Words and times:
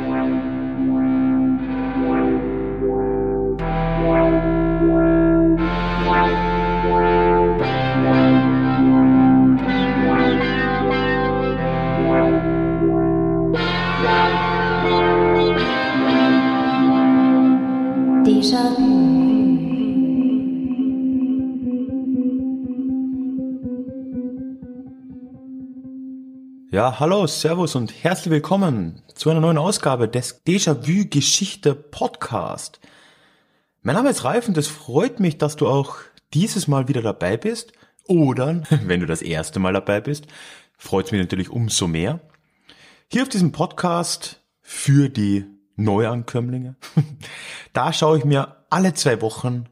Thì? 0.00 0.50
Ja, 26.80 26.98
hallo, 26.98 27.26
Servus 27.26 27.74
und 27.74 27.92
herzlich 28.04 28.30
willkommen 28.30 29.02
zu 29.14 29.28
einer 29.28 29.40
neuen 29.40 29.58
Ausgabe 29.58 30.08
des 30.08 30.46
Déjà-vu 30.46 31.10
Geschichte 31.10 31.74
Podcast. 31.74 32.80
Mein 33.82 33.96
Name 33.96 34.08
ist 34.08 34.24
Ralf 34.24 34.48
und 34.48 34.56
es 34.56 34.66
freut 34.66 35.20
mich, 35.20 35.36
dass 35.36 35.56
du 35.56 35.68
auch 35.68 35.98
dieses 36.32 36.68
Mal 36.68 36.88
wieder 36.88 37.02
dabei 37.02 37.36
bist. 37.36 37.72
Oder, 38.04 38.62
wenn 38.86 39.00
du 39.00 39.04
das 39.04 39.20
erste 39.20 39.60
Mal 39.60 39.74
dabei 39.74 40.00
bist, 40.00 40.26
freut 40.78 41.04
es 41.04 41.12
mich 41.12 41.20
natürlich 41.20 41.50
umso 41.50 41.86
mehr. 41.86 42.20
Hier 43.08 43.24
auf 43.24 43.28
diesem 43.28 43.52
Podcast 43.52 44.40
für 44.62 45.10
die 45.10 45.44
Neuankömmlinge, 45.76 46.76
da 47.74 47.92
schaue 47.92 48.16
ich 48.16 48.24
mir 48.24 48.64
alle 48.70 48.94
zwei 48.94 49.20
Wochen 49.20 49.66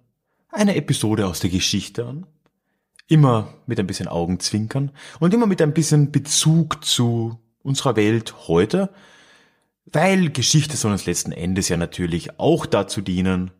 eine 0.51 0.77
Episode 0.77 1.27
aus 1.27 1.41
der 1.41 1.49
Geschichte 1.49 2.05
an 2.05 2.27
Immer 3.09 3.55
mit 3.67 3.81
ein 3.81 3.87
bisschen 3.87 4.07
Augenzwinkern 4.07 4.93
und 5.19 5.33
immer 5.33 5.47
mit 5.47 5.63
ein 5.63 5.73
bisschen 5.73 6.13
Bezug 6.13 6.85
zu 6.85 7.41
unserer 7.63 7.97
Welt 7.97 8.49
heute, 8.49 8.91
weil 9.87 10.31
Geschichte 10.31 10.77
soll 10.77 10.93
uns 10.93 11.07
letzten 11.07 11.33
Endes 11.33 11.71
ja 11.71 11.79
natürlich 11.79 12.39
auch 12.39 12.67
dazu 12.67 13.01
dienen, 13.01 13.51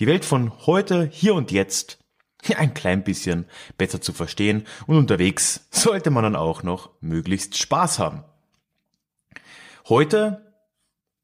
die 0.00 0.06
Welt 0.06 0.26
von 0.26 0.66
heute, 0.66 1.08
hier 1.10 1.34
und 1.34 1.50
jetzt 1.50 1.98
ein 2.56 2.74
klein 2.74 3.04
bisschen 3.04 3.46
besser 3.78 4.02
zu 4.02 4.12
verstehen 4.12 4.64
und 4.86 4.96
unterwegs 4.96 5.66
sollte 5.70 6.10
man 6.10 6.24
dann 6.24 6.36
auch 6.36 6.62
noch 6.62 6.90
möglichst 7.00 7.56
Spaß 7.56 7.98
haben. 7.98 8.24
Heute, 9.88 10.52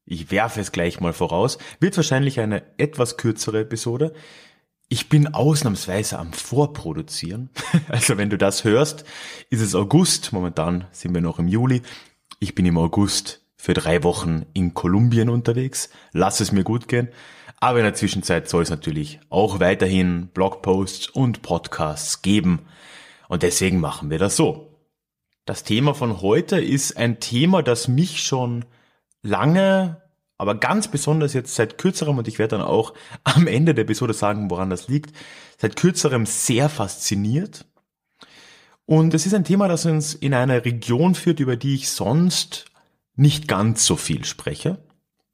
ich 0.05 0.31
werfe 0.31 0.61
es 0.61 0.71
gleich 0.71 0.99
mal 0.99 1.13
voraus, 1.13 1.57
wird 1.79 1.95
wahrscheinlich 1.95 2.39
eine 2.39 2.63
etwas 2.77 3.17
kürzere 3.17 3.61
Episode. 3.61 4.13
Ich 4.93 5.07
bin 5.07 5.33
ausnahmsweise 5.33 6.19
am 6.19 6.33
Vorproduzieren. 6.33 7.49
Also 7.87 8.17
wenn 8.17 8.29
du 8.29 8.37
das 8.37 8.65
hörst, 8.65 9.05
ist 9.49 9.61
es 9.61 9.73
August. 9.73 10.33
Momentan 10.33 10.83
sind 10.91 11.13
wir 11.13 11.21
noch 11.21 11.39
im 11.39 11.47
Juli. 11.47 11.81
Ich 12.39 12.55
bin 12.55 12.65
im 12.65 12.77
August 12.77 13.41
für 13.55 13.73
drei 13.73 14.03
Wochen 14.03 14.45
in 14.51 14.73
Kolumbien 14.73 15.29
unterwegs. 15.29 15.91
Lass 16.11 16.41
es 16.41 16.51
mir 16.51 16.65
gut 16.65 16.89
gehen. 16.89 17.07
Aber 17.61 17.77
in 17.77 17.85
der 17.85 17.93
Zwischenzeit 17.93 18.49
soll 18.49 18.63
es 18.63 18.69
natürlich 18.69 19.21
auch 19.29 19.61
weiterhin 19.61 20.27
Blogposts 20.33 21.07
und 21.07 21.41
Podcasts 21.41 22.21
geben. 22.21 22.59
Und 23.29 23.43
deswegen 23.43 23.79
machen 23.79 24.09
wir 24.09 24.19
das 24.19 24.35
so. 24.35 24.77
Das 25.45 25.63
Thema 25.63 25.93
von 25.93 26.21
heute 26.21 26.59
ist 26.59 26.97
ein 26.97 27.21
Thema, 27.21 27.63
das 27.63 27.87
mich 27.87 28.21
schon 28.21 28.65
lange 29.21 30.01
aber 30.41 30.55
ganz 30.55 30.87
besonders 30.87 31.33
jetzt 31.33 31.53
seit 31.53 31.77
kürzerem, 31.77 32.17
und 32.17 32.27
ich 32.27 32.39
werde 32.39 32.57
dann 32.57 32.65
auch 32.65 32.95
am 33.23 33.45
Ende 33.45 33.75
der 33.75 33.83
Episode 33.83 34.13
sagen, 34.13 34.49
woran 34.49 34.71
das 34.71 34.87
liegt, 34.87 35.15
seit 35.59 35.75
kürzerem 35.75 36.25
sehr 36.25 36.67
fasziniert. 36.67 37.65
Und 38.87 39.13
es 39.13 39.27
ist 39.27 39.35
ein 39.35 39.43
Thema, 39.43 39.67
das 39.67 39.85
uns 39.85 40.15
in 40.15 40.33
eine 40.33 40.65
Region 40.65 41.13
führt, 41.13 41.39
über 41.39 41.57
die 41.57 41.75
ich 41.75 41.91
sonst 41.91 42.65
nicht 43.15 43.47
ganz 43.47 43.85
so 43.85 43.95
viel 43.95 44.25
spreche 44.25 44.79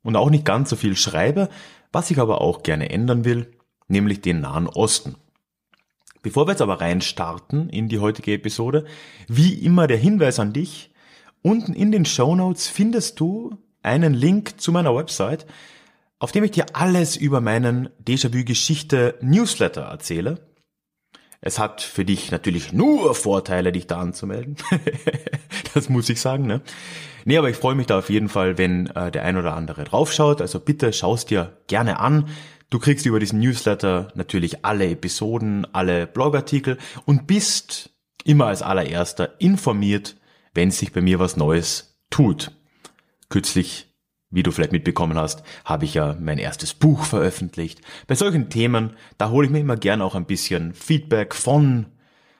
und 0.04 0.18
auch 0.18 0.30
nicht 0.30 0.44
ganz 0.44 0.70
so 0.70 0.76
viel 0.76 0.98
schreibe, 0.98 1.48
was 1.94 2.12
ich 2.12 2.20
aber 2.20 2.42
auch 2.42 2.62
gerne 2.62 2.90
ändern 2.90 3.24
will, 3.24 3.54
nämlich 3.88 4.20
den 4.20 4.42
Nahen 4.42 4.68
Osten. 4.68 5.16
Bevor 6.22 6.48
wir 6.48 6.52
jetzt 6.52 6.62
aber 6.62 6.82
rein 6.82 7.00
starten 7.00 7.70
in 7.70 7.88
die 7.88 8.00
heutige 8.00 8.34
Episode, 8.34 8.84
wie 9.30 9.54
immer 9.54 9.88
der 9.88 9.96
Hinweis 9.96 10.38
an 10.38 10.52
dich, 10.52 10.92
unten 11.44 11.72
in 11.72 11.94
den 11.94 12.04
Show 12.04 12.36
Notes 12.36 12.68
findest 12.68 13.22
du 13.22 13.58
einen 13.84 14.14
Link 14.14 14.60
zu 14.60 14.72
meiner 14.72 14.96
Website, 14.96 15.46
auf 16.20 16.32
dem 16.32 16.44
ich 16.44 16.52
dir 16.52 16.66
alles 16.74 17.16
über 17.16 17.42
meinen 17.42 17.90
Déjà-vu 18.04 18.44
Geschichte 18.44 19.16
Newsletter 19.22 19.84
erzähle. 19.84 20.40
Es 21.40 21.60
hat 21.60 21.82
für 21.82 22.04
dich 22.04 22.32
natürlich 22.32 22.74
nur 22.74 23.14
Vorteile, 23.14 23.72
dich 23.72 23.86
da 23.86 24.00
anzumelden. 24.00 24.58
das 25.74 25.88
muss 25.90 26.10
ich 26.10 26.20
sagen, 26.20 26.48
ne? 26.48 26.62
Nee, 27.26 27.38
aber 27.38 27.50
ich 27.50 27.58
freue 27.58 27.76
mich 27.76 27.88
da 27.88 28.00
auf 28.00 28.10
jeden 28.10 28.30
Fall, 28.30 28.58
wenn 28.58 28.88
äh, 28.88 29.12
der 29.12 29.24
ein 29.24 29.38
oder 29.38 29.54
andere 29.56 29.84
draufschaut. 29.84 30.42
Also 30.42 30.60
bitte 30.60 30.94
schaust 30.94 31.30
dir 31.30 31.58
gerne 31.68 32.00
an. 32.00 32.30
Du 32.70 32.80
kriegst 32.80 33.06
über 33.06 33.20
diesen 33.20 33.40
Newsletter 33.40 34.12
natürlich 34.16 34.66
alle 34.66 34.90
Episoden, 34.90 35.68
alle 35.74 36.08
Blogartikel 36.08 36.78
und 37.06 37.28
bist 37.28 37.92
immer 38.24 38.48
als 38.48 38.62
allererster 38.62 39.40
informiert, 39.40 40.18
wenn 40.54 40.72
sich 40.72 40.92
bei 40.92 41.02
mir 41.02 41.20
was 41.20 41.38
Neues 41.38 41.98
tut. 42.10 42.52
Kürzlich, 43.30 43.94
wie 44.30 44.44
du 44.44 44.52
vielleicht 44.52 44.72
mitbekommen 44.72 45.18
hast, 45.18 45.44
habe 45.66 45.86
ich 45.86 45.94
ja 45.94 46.16
mein 46.20 46.38
erstes 46.38 46.74
Buch 46.74 47.04
veröffentlicht. 47.04 47.82
Bei 48.08 48.16
solchen 48.16 48.50
Themen, 48.50 48.96
da 49.18 49.30
hole 49.30 49.46
ich 49.48 49.52
mir 49.52 49.60
immer 49.60 49.78
gern 49.78 50.02
auch 50.02 50.16
ein 50.16 50.26
bisschen 50.26 50.74
Feedback 50.74 51.34
von 51.34 51.88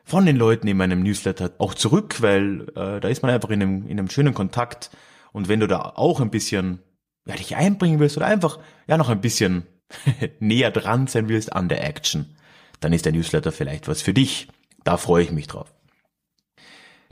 von 0.08 0.26
den 0.26 0.38
Leuten 0.38 0.68
in 0.68 0.78
meinem 0.78 1.04
Newsletter 1.04 1.52
auch 1.58 1.74
zurück, 1.74 2.22
weil 2.22 2.62
äh, 2.78 3.02
da 3.02 3.10
ist 3.10 3.24
man 3.24 3.32
einfach 3.32 3.50
in 3.50 3.62
einem, 3.62 3.88
in 3.88 4.00
einem 4.00 4.10
schönen 4.10 4.34
Kontakt. 4.34 4.90
Und 5.34 5.50
wenn 5.50 5.60
du 5.60 5.68
da 5.68 5.82
auch 5.82 6.22
ein 6.22 6.30
bisschen 6.30 6.80
ja, 7.28 7.36
dich 7.36 7.58
einbringen 7.58 8.00
willst 8.00 8.16
oder 8.16 8.26
einfach 8.26 8.58
ja 8.88 8.98
noch 8.98 9.10
ein 9.10 9.20
bisschen 9.20 9.68
näher 10.40 10.72
dran 10.72 11.08
sein 11.08 11.28
willst 11.28 11.52
an 11.52 11.68
der 11.68 11.84
Action, 11.84 12.38
dann 12.80 12.94
ist 12.94 13.04
der 13.04 13.12
Newsletter 13.12 13.52
vielleicht 13.52 13.90
was 13.90 14.02
für 14.02 14.14
dich. 14.14 14.48
Da 14.86 14.96
freue 14.96 15.26
ich 15.26 15.32
mich 15.32 15.48
drauf. 15.48 15.74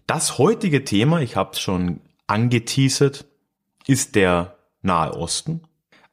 Das 0.08 0.38
heutige 0.38 0.86
Thema, 0.86 1.20
ich 1.20 1.36
habe 1.36 1.52
es 1.52 1.60
schon 1.60 2.00
angeteasert, 2.28 3.26
ist 3.88 4.16
der 4.16 4.58
Nahe 4.82 5.14
Osten. 5.14 5.62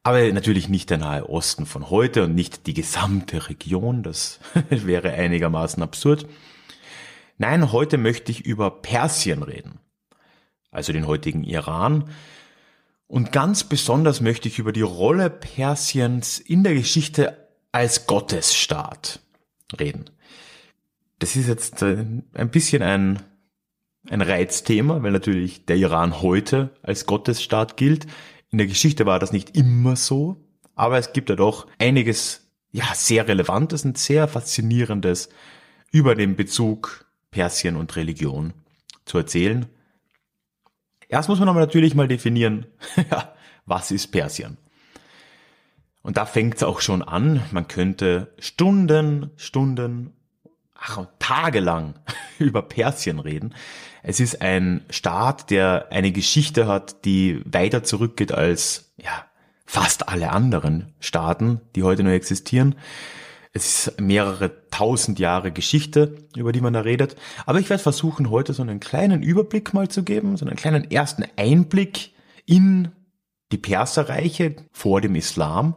Aber 0.03 0.21
natürlich 0.31 0.67
nicht 0.67 0.89
der 0.89 0.97
Nahe 0.97 1.29
Osten 1.29 1.65
von 1.65 1.89
heute 1.89 2.25
und 2.25 2.35
nicht 2.35 2.67
die 2.67 2.73
gesamte 2.73 3.49
Region. 3.49 4.03
Das 4.03 4.39
wäre 4.69 5.11
einigermaßen 5.11 5.81
absurd. 5.81 6.25
Nein, 7.37 7.71
heute 7.71 7.97
möchte 7.97 8.31
ich 8.31 8.45
über 8.45 8.69
Persien 8.69 9.43
reden. 9.43 9.79
Also 10.71 10.91
den 10.91 11.07
heutigen 11.07 11.43
Iran. 11.43 12.09
Und 13.07 13.31
ganz 13.31 13.63
besonders 13.63 14.21
möchte 14.21 14.47
ich 14.47 14.59
über 14.59 14.71
die 14.71 14.81
Rolle 14.81 15.29
Persiens 15.29 16.39
in 16.39 16.63
der 16.63 16.73
Geschichte 16.73 17.47
als 17.71 18.07
Gottesstaat 18.07 19.19
reden. 19.79 20.05
Das 21.19 21.35
ist 21.35 21.47
jetzt 21.47 21.81
äh, 21.81 22.05
ein 22.33 22.49
bisschen 22.49 22.81
ein 22.81 23.21
ein 24.09 24.21
Reizthema, 24.21 25.01
weil 25.01 25.11
natürlich 25.11 25.65
der 25.65 25.77
Iran 25.77 26.21
heute 26.21 26.71
als 26.81 27.05
Gottesstaat 27.05 27.77
gilt. 27.77 28.05
In 28.49 28.57
der 28.57 28.67
Geschichte 28.67 29.05
war 29.05 29.19
das 29.19 29.31
nicht 29.31 29.55
immer 29.55 29.95
so, 29.95 30.37
aber 30.75 30.97
es 30.97 31.13
gibt 31.13 31.29
ja 31.29 31.35
doch 31.35 31.67
einiges, 31.79 32.49
ja, 32.71 32.85
sehr 32.93 33.27
Relevantes 33.27 33.85
und 33.85 33.97
sehr 33.97 34.27
Faszinierendes 34.27 35.29
über 35.91 36.15
den 36.15 36.35
Bezug 36.35 37.05
Persien 37.31 37.75
und 37.75 37.95
Religion 37.95 38.53
zu 39.05 39.17
erzählen. 39.17 39.67
Erst 41.07 41.29
muss 41.29 41.39
man 41.39 41.49
aber 41.49 41.59
natürlich 41.59 41.95
mal 41.95 42.07
definieren, 42.07 42.65
was 43.65 43.91
ist 43.91 44.07
Persien? 44.07 44.57
Und 46.01 46.17
da 46.17 46.25
fängt 46.25 46.55
es 46.55 46.63
auch 46.63 46.81
schon 46.81 47.01
an. 47.01 47.41
Man 47.51 47.67
könnte 47.67 48.33
Stunden, 48.37 49.31
Stunden, 49.37 50.13
ach, 50.83 51.07
tagelang 51.19 51.95
über 52.39 52.61
Persien 52.61 53.19
reden. 53.19 53.55
Es 54.01 54.19
ist 54.19 54.41
ein 54.41 54.81
Staat, 54.89 55.49
der 55.49 55.87
eine 55.91 56.11
Geschichte 56.11 56.67
hat, 56.67 57.05
die 57.05 57.41
weiter 57.45 57.83
zurückgeht 57.83 58.31
als 58.31 58.93
ja, 58.97 59.25
fast 59.65 60.09
alle 60.09 60.31
anderen 60.31 60.93
Staaten, 60.99 61.61
die 61.75 61.83
heute 61.83 62.03
noch 62.03 62.11
existieren. 62.11 62.75
Es 63.55 63.87
ist 63.87 64.01
mehrere 64.01 64.67
tausend 64.71 65.19
Jahre 65.19 65.51
Geschichte, 65.51 66.17
über 66.35 66.51
die 66.51 66.61
man 66.61 66.73
da 66.73 66.81
redet. 66.81 67.15
Aber 67.45 67.59
ich 67.59 67.69
werde 67.69 67.83
versuchen, 67.83 68.31
heute 68.31 68.51
so 68.53 68.63
einen 68.63 68.79
kleinen 68.79 69.21
Überblick 69.21 69.73
mal 69.73 69.89
zu 69.89 70.03
geben, 70.03 70.37
so 70.37 70.45
einen 70.45 70.55
kleinen 70.55 70.89
ersten 70.89 71.23
Einblick 71.37 72.13
in 72.45 72.91
die 73.51 73.59
Perserreiche 73.59 74.55
vor 74.71 75.01
dem 75.01 75.15
Islam. 75.15 75.75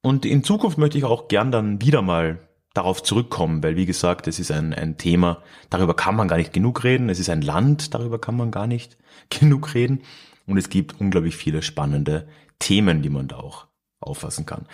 Und 0.00 0.24
in 0.24 0.44
Zukunft 0.44 0.78
möchte 0.78 0.96
ich 0.96 1.04
auch 1.04 1.28
gern 1.28 1.52
dann 1.52 1.82
wieder 1.82 2.00
mal 2.00 2.43
darauf 2.74 3.02
zurückkommen, 3.02 3.62
weil 3.62 3.76
wie 3.76 3.86
gesagt, 3.86 4.26
es 4.26 4.38
ist 4.38 4.50
ein, 4.50 4.74
ein 4.74 4.98
Thema, 4.98 5.42
darüber 5.70 5.94
kann 5.94 6.16
man 6.16 6.28
gar 6.28 6.36
nicht 6.36 6.52
genug 6.52 6.84
reden. 6.84 7.08
Es 7.08 7.20
ist 7.20 7.30
ein 7.30 7.40
Land, 7.40 7.94
darüber 7.94 8.20
kann 8.20 8.36
man 8.36 8.50
gar 8.50 8.66
nicht 8.66 8.98
genug 9.30 9.74
reden. 9.74 10.02
Und 10.46 10.58
es 10.58 10.68
gibt 10.68 11.00
unglaublich 11.00 11.36
viele 11.36 11.62
spannende 11.62 12.28
Themen, 12.58 13.00
die 13.00 13.08
man 13.08 13.28
da 13.28 13.36
auch 13.36 13.66
auffassen 14.00 14.44
kann. 14.44 14.66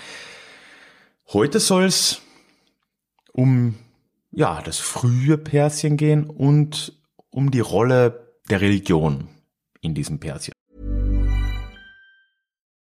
Heute 1.28 1.60
soll 1.60 1.84
es 1.84 2.22
um 3.32 3.76
ja, 4.32 4.62
das 4.62 4.78
frühe 4.78 5.38
Persien 5.38 5.96
gehen 5.96 6.28
und 6.28 7.00
um 7.30 7.50
die 7.50 7.60
Rolle 7.60 8.34
der 8.48 8.60
Religion 8.60 9.28
in 9.80 9.94
diesem 9.94 10.18
Persien. 10.18 10.54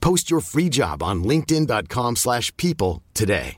Post 0.00 0.30
your 0.30 0.40
free 0.40 0.68
job 0.68 1.02
on 1.02 1.24
linkedin.com/people 1.24 2.16
slash 2.16 2.52
people 2.56 3.02
today. 3.14 3.56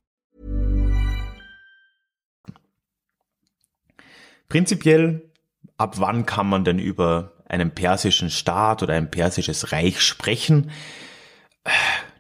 Prinzipiell, 4.49 5.23
ab 5.79 5.99
wann 5.99 6.27
kann 6.27 6.47
man 6.47 6.65
denn 6.65 6.79
über 6.79 7.33
einen 7.47 7.71
persischen 7.71 8.29
Staat 8.29 8.83
oder 8.83 8.95
ein 8.95 9.11
persisches 9.11 9.73
Reich 9.73 10.01
sprechen? 10.03 10.71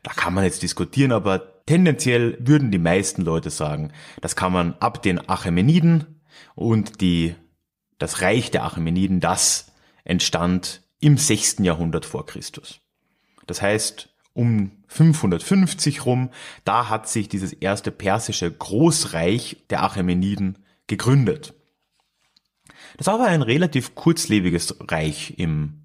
Da 0.03 0.13
kann 0.13 0.35
man 0.35 0.45
jetzt 0.45 0.63
diskutieren, 0.63 1.13
aber 1.13 1.65
tendenziell 1.67 2.39
würden 2.41 2.71
die 2.71 2.79
meisten 2.79 3.23
Leute 3.23 3.51
sagen, 3.51 3.93
das 4.21 4.35
kann 4.35 4.53
man 4.53 4.75
ab 4.81 5.03
den 5.03 5.29
Achämeniden 5.29 6.23
und 6.55 7.01
die, 7.01 7.35
das 7.99 8.23
Reich 8.23 8.51
der 8.51 8.65
Achämeniden, 8.65 9.21
das 9.21 9.73
entstand 10.05 10.83
im 11.01 11.19
6. 11.19 11.57
Jahrhundert 11.59 12.07
vor 12.07 12.27
Christus. 12.27 12.81
Das 13.47 13.61
heißt, 13.61 14.12
um 14.34 14.73
550 14.88 16.06
rum, 16.06 16.31
da 16.64 16.88
hat 16.88 17.08
sich 17.08 17.29
dieses 17.29 17.52
erste 17.52 17.90
persische 17.90 18.50
Großreich 18.50 19.64
der 19.70 19.82
Achämeniden 19.82 20.58
gegründet. 20.87 21.55
Das 22.96 23.06
war 23.06 23.14
aber 23.14 23.26
ein 23.26 23.43
relativ 23.43 23.94
kurzlebiges 23.94 24.76
Reich 24.81 25.34
im 25.38 25.82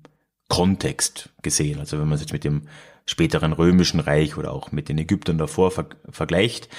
Kontext 0.50 1.30
gesehen. 1.42 1.80
Also 1.80 2.00
wenn 2.00 2.08
man 2.08 2.16
es 2.16 2.22
jetzt 2.22 2.34
mit 2.34 2.44
dem 2.44 2.64
späteren 3.06 3.54
römischen 3.54 4.00
Reich 4.00 4.38
oder 4.38 4.54
auch 4.54 4.72
mit 4.72 4.90
den 4.90 4.98
Ägyptern 4.98 5.38
davor 5.38 5.72
ver 5.72 5.88
vergleicht. 6.10 6.70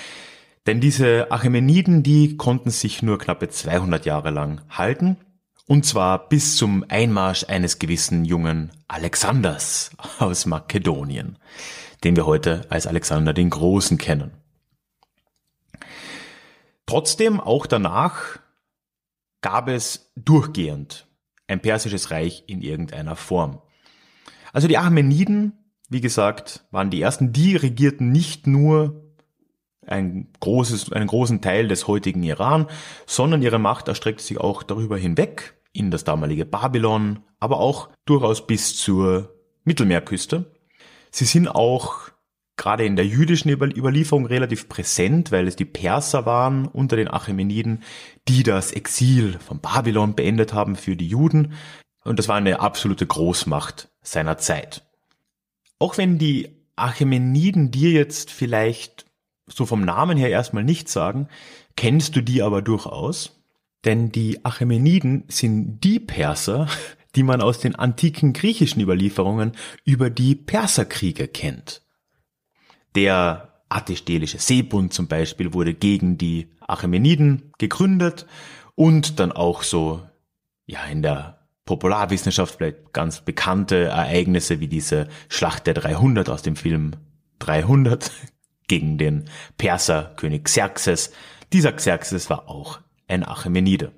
Denn 0.66 0.80
diese 0.80 1.30
Achämeniden, 1.30 2.02
die 2.02 2.36
konnten 2.36 2.70
sich 2.70 3.02
nur 3.02 3.18
knappe 3.18 3.48
200 3.48 4.04
Jahre 4.04 4.30
lang 4.30 4.60
halten. 4.68 5.16
Und 5.68 5.84
zwar 5.84 6.30
bis 6.30 6.56
zum 6.56 6.82
Einmarsch 6.88 7.44
eines 7.46 7.78
gewissen 7.78 8.24
jungen 8.24 8.72
Alexanders 8.88 9.90
aus 10.18 10.46
Makedonien, 10.46 11.36
den 12.02 12.16
wir 12.16 12.24
heute 12.24 12.62
als 12.70 12.86
Alexander 12.86 13.34
den 13.34 13.50
Großen 13.50 13.98
kennen. 13.98 14.30
Trotzdem, 16.86 17.38
auch 17.38 17.66
danach 17.66 18.38
gab 19.42 19.68
es 19.68 20.10
durchgehend 20.16 21.06
ein 21.48 21.60
persisches 21.60 22.10
Reich 22.10 22.44
in 22.46 22.62
irgendeiner 22.62 23.14
Form. 23.14 23.60
Also 24.54 24.68
die 24.68 24.78
Achämeniden, 24.78 25.52
wie 25.90 26.00
gesagt, 26.00 26.64
waren 26.70 26.88
die 26.88 27.02
ersten, 27.02 27.34
die 27.34 27.56
regierten 27.56 28.10
nicht 28.10 28.46
nur 28.46 29.04
ein 29.86 30.28
großes, 30.40 30.92
einen 30.92 31.08
großen 31.08 31.42
Teil 31.42 31.68
des 31.68 31.86
heutigen 31.86 32.22
Iran, 32.22 32.68
sondern 33.04 33.42
ihre 33.42 33.58
Macht 33.58 33.88
erstreckte 33.88 34.24
sich 34.24 34.38
auch 34.38 34.62
darüber 34.62 34.96
hinweg 34.96 35.57
in 35.78 35.90
das 35.90 36.04
damalige 36.04 36.44
Babylon, 36.44 37.20
aber 37.40 37.58
auch 37.58 37.88
durchaus 38.04 38.46
bis 38.46 38.76
zur 38.76 39.34
Mittelmeerküste. 39.64 40.52
Sie 41.10 41.24
sind 41.24 41.48
auch 41.48 42.10
gerade 42.56 42.84
in 42.84 42.96
der 42.96 43.06
jüdischen 43.06 43.50
Überlieferung 43.50 44.26
relativ 44.26 44.68
präsent, 44.68 45.32
weil 45.32 45.46
es 45.46 45.56
die 45.56 45.64
Perser 45.64 46.26
waren 46.26 46.66
unter 46.66 46.96
den 46.96 47.08
Achämeniden, 47.08 47.82
die 48.26 48.42
das 48.42 48.72
Exil 48.72 49.38
von 49.38 49.60
Babylon 49.60 50.14
beendet 50.14 50.52
haben 50.52 50.76
für 50.76 50.96
die 50.96 51.08
Juden. 51.08 51.54
Und 52.04 52.18
das 52.18 52.28
war 52.28 52.36
eine 52.36 52.60
absolute 52.60 53.06
Großmacht 53.06 53.88
seiner 54.02 54.38
Zeit. 54.38 54.84
Auch 55.78 55.96
wenn 55.96 56.18
die 56.18 56.66
Achämeniden 56.76 57.70
dir 57.70 57.90
jetzt 57.90 58.30
vielleicht 58.30 59.06
so 59.46 59.64
vom 59.64 59.80
Namen 59.80 60.18
her 60.18 60.30
erstmal 60.30 60.64
nichts 60.64 60.92
sagen, 60.92 61.28
kennst 61.76 62.16
du 62.16 62.22
die 62.22 62.42
aber 62.42 62.60
durchaus. 62.60 63.37
Denn 63.84 64.10
die 64.10 64.44
Achämeniden 64.44 65.24
sind 65.28 65.80
die 65.84 66.00
Perser, 66.00 66.68
die 67.14 67.22
man 67.22 67.40
aus 67.40 67.58
den 67.60 67.74
antiken 67.74 68.32
griechischen 68.32 68.80
Überlieferungen 68.80 69.52
über 69.84 70.10
die 70.10 70.34
Perserkriege 70.34 71.28
kennt. 71.28 71.82
Der 72.94 73.48
Attistelische 73.68 74.38
Seebund 74.38 74.92
zum 74.92 75.08
Beispiel 75.08 75.52
wurde 75.52 75.74
gegen 75.74 76.16
die 76.16 76.48
Achämeniden 76.66 77.52
gegründet 77.58 78.26
und 78.74 79.20
dann 79.20 79.32
auch 79.32 79.62
so, 79.62 80.02
ja, 80.66 80.84
in 80.84 81.02
der 81.02 81.46
Popularwissenschaft 81.66 82.56
vielleicht 82.56 82.92
ganz 82.94 83.20
bekannte 83.20 83.84
Ereignisse 83.84 84.60
wie 84.60 84.68
diese 84.68 85.08
Schlacht 85.28 85.66
der 85.66 85.74
300 85.74 86.30
aus 86.30 86.42
dem 86.42 86.56
Film 86.56 86.92
300 87.40 88.10
gegen 88.68 88.96
den 88.96 89.24
Perserkönig 89.58 90.44
Xerxes. 90.44 91.12
Dieser 91.52 91.72
Xerxes 91.72 92.30
war 92.30 92.48
auch 92.48 92.80
ein 93.08 93.26
Achämenide. 93.26 93.92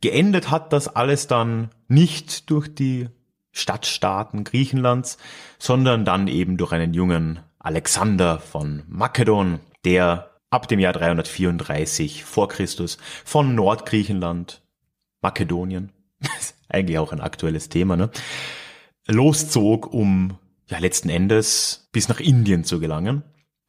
Geendet 0.00 0.50
hat 0.50 0.72
das 0.72 0.88
alles 0.88 1.26
dann 1.26 1.70
nicht 1.88 2.50
durch 2.50 2.74
die 2.74 3.08
Stadtstaaten 3.52 4.44
Griechenlands, 4.44 5.16
sondern 5.58 6.04
dann 6.04 6.28
eben 6.28 6.56
durch 6.56 6.72
einen 6.72 6.92
jungen 6.92 7.40
Alexander 7.58 8.38
von 8.38 8.82
Makedon, 8.88 9.60
der 9.84 10.30
ab 10.50 10.68
dem 10.68 10.78
Jahr 10.78 10.92
334 10.92 12.24
vor 12.24 12.48
Christus 12.48 12.98
von 13.24 13.54
Nordgriechenland, 13.54 14.62
Makedonien, 15.22 15.92
eigentlich 16.68 16.98
auch 16.98 17.12
ein 17.12 17.20
aktuelles 17.20 17.68
Thema, 17.68 17.96
ne, 17.96 18.10
loszog, 19.06 19.92
um 19.92 20.38
ja 20.68 20.78
letzten 20.78 21.08
Endes 21.08 21.88
bis 21.92 22.08
nach 22.08 22.20
Indien 22.20 22.64
zu 22.64 22.80
gelangen. 22.80 23.22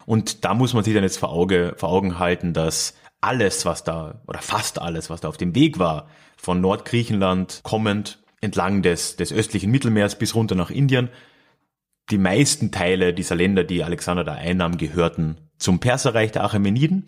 Und 0.06 0.46
da 0.46 0.54
muss 0.54 0.74
man 0.74 0.84
sich 0.84 0.94
dann 0.94 1.04
jetzt 1.04 1.18
vor, 1.18 1.30
Auge, 1.30 1.74
vor 1.78 1.90
Augen 1.90 2.20
halten, 2.20 2.54
dass 2.54 2.96
alles, 3.26 3.66
was 3.66 3.84
da, 3.84 4.22
oder 4.28 4.40
fast 4.40 4.80
alles, 4.80 5.10
was 5.10 5.22
da 5.22 5.28
auf 5.28 5.38
dem 5.38 5.56
Weg 5.56 5.80
war, 5.80 6.08
von 6.38 6.62
Nordgriechenland 6.62 7.62
kommend, 7.64 8.20
entlang 8.40 8.84
des, 8.84 9.16
des 9.16 9.34
östlichen 9.34 9.72
Mittelmeers 9.72 10.18
bis 10.18 10.36
runter 10.36 10.56
nach 10.56 10.70
Indien. 10.70 11.10
Die 12.12 12.20
meisten 12.20 12.72
Teile 12.72 13.14
dieser 13.14 13.36
Länder, 13.36 13.64
die 13.64 13.84
Alexander 13.84 14.24
da 14.24 14.34
einnahm, 14.34 14.78
gehörten 14.78 15.38
zum 15.58 15.80
Perserreich 15.80 16.32
der 16.32 16.44
Achämeniden. 16.44 17.08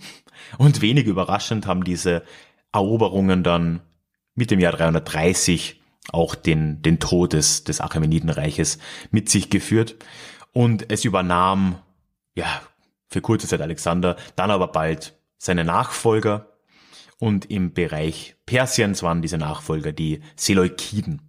Und 0.58 0.82
wenig 0.82 1.06
überraschend 1.06 1.68
haben 1.68 1.84
diese 1.84 2.24
Eroberungen 2.72 3.44
dann 3.44 3.82
mit 4.34 4.50
dem 4.50 4.60
Jahr 4.60 4.72
330 4.72 5.82
auch 6.12 6.34
den, 6.36 6.82
den 6.82 7.00
Tod 7.00 7.34
des, 7.34 7.64
des 7.64 7.82
Achämenidenreiches 7.82 8.80
mit 9.12 9.30
sich 9.30 9.50
geführt. 9.50 9.96
Und 10.54 10.90
es 10.92 11.06
übernahm, 11.06 11.78
ja, 12.34 12.62
für 13.10 13.22
kurze 13.22 13.48
Zeit 13.48 13.62
Alexander, 13.62 14.16
dann 14.36 14.50
aber 14.50 14.70
bald 14.70 15.17
seine 15.38 15.64
Nachfolger. 15.64 16.54
Und 17.20 17.50
im 17.50 17.74
Bereich 17.74 18.36
Persiens 18.46 19.02
waren 19.02 19.22
diese 19.22 19.38
Nachfolger 19.38 19.92
die 19.92 20.22
Seleukiden. 20.36 21.22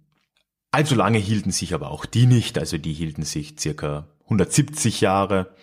Allzu 0.71 0.93
lange 0.93 1.17
hielten 1.17 1.51
sich 1.51 1.73
aber 1.73 1.89
auch 1.89 2.05
die 2.05 2.27
nicht, 2.27 2.59
also 2.59 2.77
die 2.77 2.93
hielten 2.93 3.23
sich 3.23 3.55
circa 3.59 4.07
170 4.25 5.01
Jahre. 5.01 5.55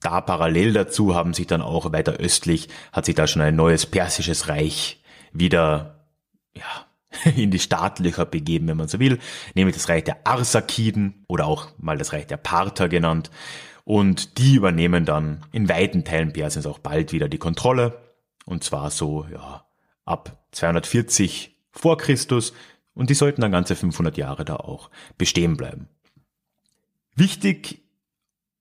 Da 0.00 0.20
parallel 0.20 0.72
dazu 0.72 1.14
haben 1.14 1.34
sich 1.34 1.46
dann 1.46 1.62
auch 1.62 1.92
weiter 1.92 2.12
östlich, 2.12 2.68
hat 2.92 3.06
sich 3.06 3.16
da 3.16 3.26
schon 3.26 3.42
ein 3.42 3.56
neues 3.56 3.86
persisches 3.86 4.48
Reich 4.48 5.02
wieder, 5.32 6.06
ja, 6.54 6.86
in 7.36 7.50
die 7.50 7.58
Startlöcher 7.58 8.24
begeben, 8.26 8.68
wenn 8.68 8.76
man 8.76 8.88
so 8.88 8.98
will, 9.00 9.18
nämlich 9.54 9.76
das 9.76 9.88
Reich 9.88 10.04
der 10.04 10.26
Arsakiden 10.26 11.24
oder 11.28 11.46
auch 11.46 11.68
mal 11.78 11.98
das 11.98 12.12
Reich 12.12 12.26
der 12.26 12.36
Parther 12.36 12.88
genannt. 12.88 13.30
Und 13.84 14.38
die 14.38 14.54
übernehmen 14.54 15.04
dann 15.04 15.44
in 15.52 15.68
weiten 15.68 16.04
Teilen 16.04 16.32
Persiens 16.32 16.66
auch 16.66 16.78
bald 16.78 17.12
wieder 17.12 17.28
die 17.28 17.38
Kontrolle. 17.38 18.00
Und 18.46 18.64
zwar 18.64 18.90
so, 18.90 19.26
ja, 19.30 19.66
ab 20.04 20.44
240 20.52 21.56
vor 21.70 21.98
Christus 21.98 22.52
und 22.94 23.10
die 23.10 23.14
sollten 23.14 23.40
dann 23.40 23.52
ganze 23.52 23.76
500 23.76 24.16
Jahre 24.16 24.44
da 24.44 24.56
auch 24.56 24.90
bestehen 25.18 25.56
bleiben. 25.56 25.88
Wichtig 27.14 27.82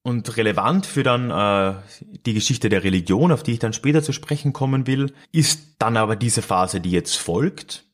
und 0.02 0.36
relevant 0.36 0.86
für 0.86 1.04
dann 1.04 1.32
äh, 1.32 1.80
die 2.26 2.34
Geschichte 2.34 2.70
der 2.70 2.84
Religion, 2.84 3.32
auf 3.32 3.44
die 3.44 3.54
ich 3.54 3.60
dann 3.60 3.74
später 3.74 4.04
zu 4.04 4.12
sprechen 4.12 4.52
kommen 4.52 4.86
will, 4.86 5.14
ist 5.32 5.76
dann 5.80 5.98
aber 5.98 6.16
diese 6.16 6.42
Phase, 6.42 6.82
die 6.82 6.92
jetzt 6.92 7.16
folgt. 7.16 7.86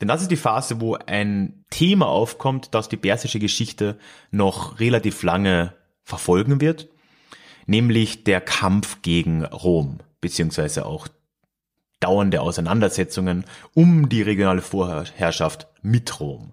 Denn 0.00 0.08
das 0.08 0.22
ist 0.22 0.30
die 0.30 0.36
Phase, 0.36 0.80
wo 0.80 0.94
ein 0.94 1.64
Thema 1.70 2.06
aufkommt, 2.06 2.74
das 2.74 2.88
die 2.88 2.96
persische 2.96 3.38
Geschichte 3.38 3.98
noch 4.30 4.80
relativ 4.80 5.22
lange 5.22 5.74
verfolgen 6.10 6.60
wird, 6.60 6.88
nämlich 7.66 8.24
der 8.24 8.40
Kampf 8.40 9.00
gegen 9.02 9.44
Rom, 9.44 10.00
beziehungsweise 10.20 10.84
auch 10.84 11.08
dauernde 12.00 12.40
Auseinandersetzungen 12.40 13.44
um 13.74 14.08
die 14.08 14.22
regionale 14.22 14.62
Vorherrschaft 14.62 15.68
mit 15.82 16.20
Rom. 16.20 16.52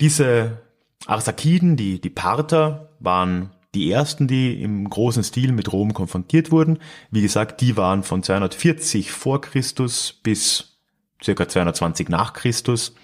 Diese 0.00 0.58
Arsakiden, 1.06 1.76
die, 1.76 2.00
die 2.00 2.10
Parther, 2.10 2.90
waren 3.00 3.50
Die 3.72 3.92
ersten, 3.92 4.26
die 4.26 4.60
im 4.60 4.90
großen 4.90 5.22
Stil 5.22 5.52
mit 5.52 5.72
Rom 5.72 5.94
konfrontiert 5.94 6.50
wurden, 6.50 6.80
wie 7.12 7.22
gesagt, 7.22 7.60
die 7.60 7.76
waren 7.76 8.02
von 8.02 8.24
240 8.24 9.12
vor 9.12 9.40
Christus 9.40 10.12
bis 10.24 10.80
circa 11.22 11.46
220 11.46 12.08
nach 12.08 12.32
Christus. 12.32 12.96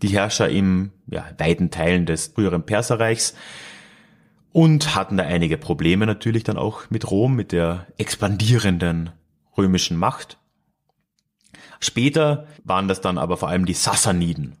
Die 0.00 0.08
Herrscher 0.08 0.48
im 0.48 0.92
ja, 1.08 1.26
weiten 1.36 1.70
Teilen 1.70 2.06
des 2.06 2.28
früheren 2.28 2.64
Perserreichs 2.64 3.34
und 4.58 4.96
hatten 4.96 5.16
da 5.16 5.22
einige 5.22 5.56
Probleme 5.56 6.04
natürlich 6.04 6.42
dann 6.42 6.58
auch 6.58 6.90
mit 6.90 7.08
Rom, 7.12 7.36
mit 7.36 7.52
der 7.52 7.86
expandierenden 7.96 9.10
römischen 9.56 9.96
Macht. 9.96 10.36
Später 11.78 12.48
waren 12.64 12.88
das 12.88 13.00
dann 13.00 13.18
aber 13.18 13.36
vor 13.36 13.50
allem 13.50 13.66
die 13.66 13.74
Sassaniden 13.74 14.56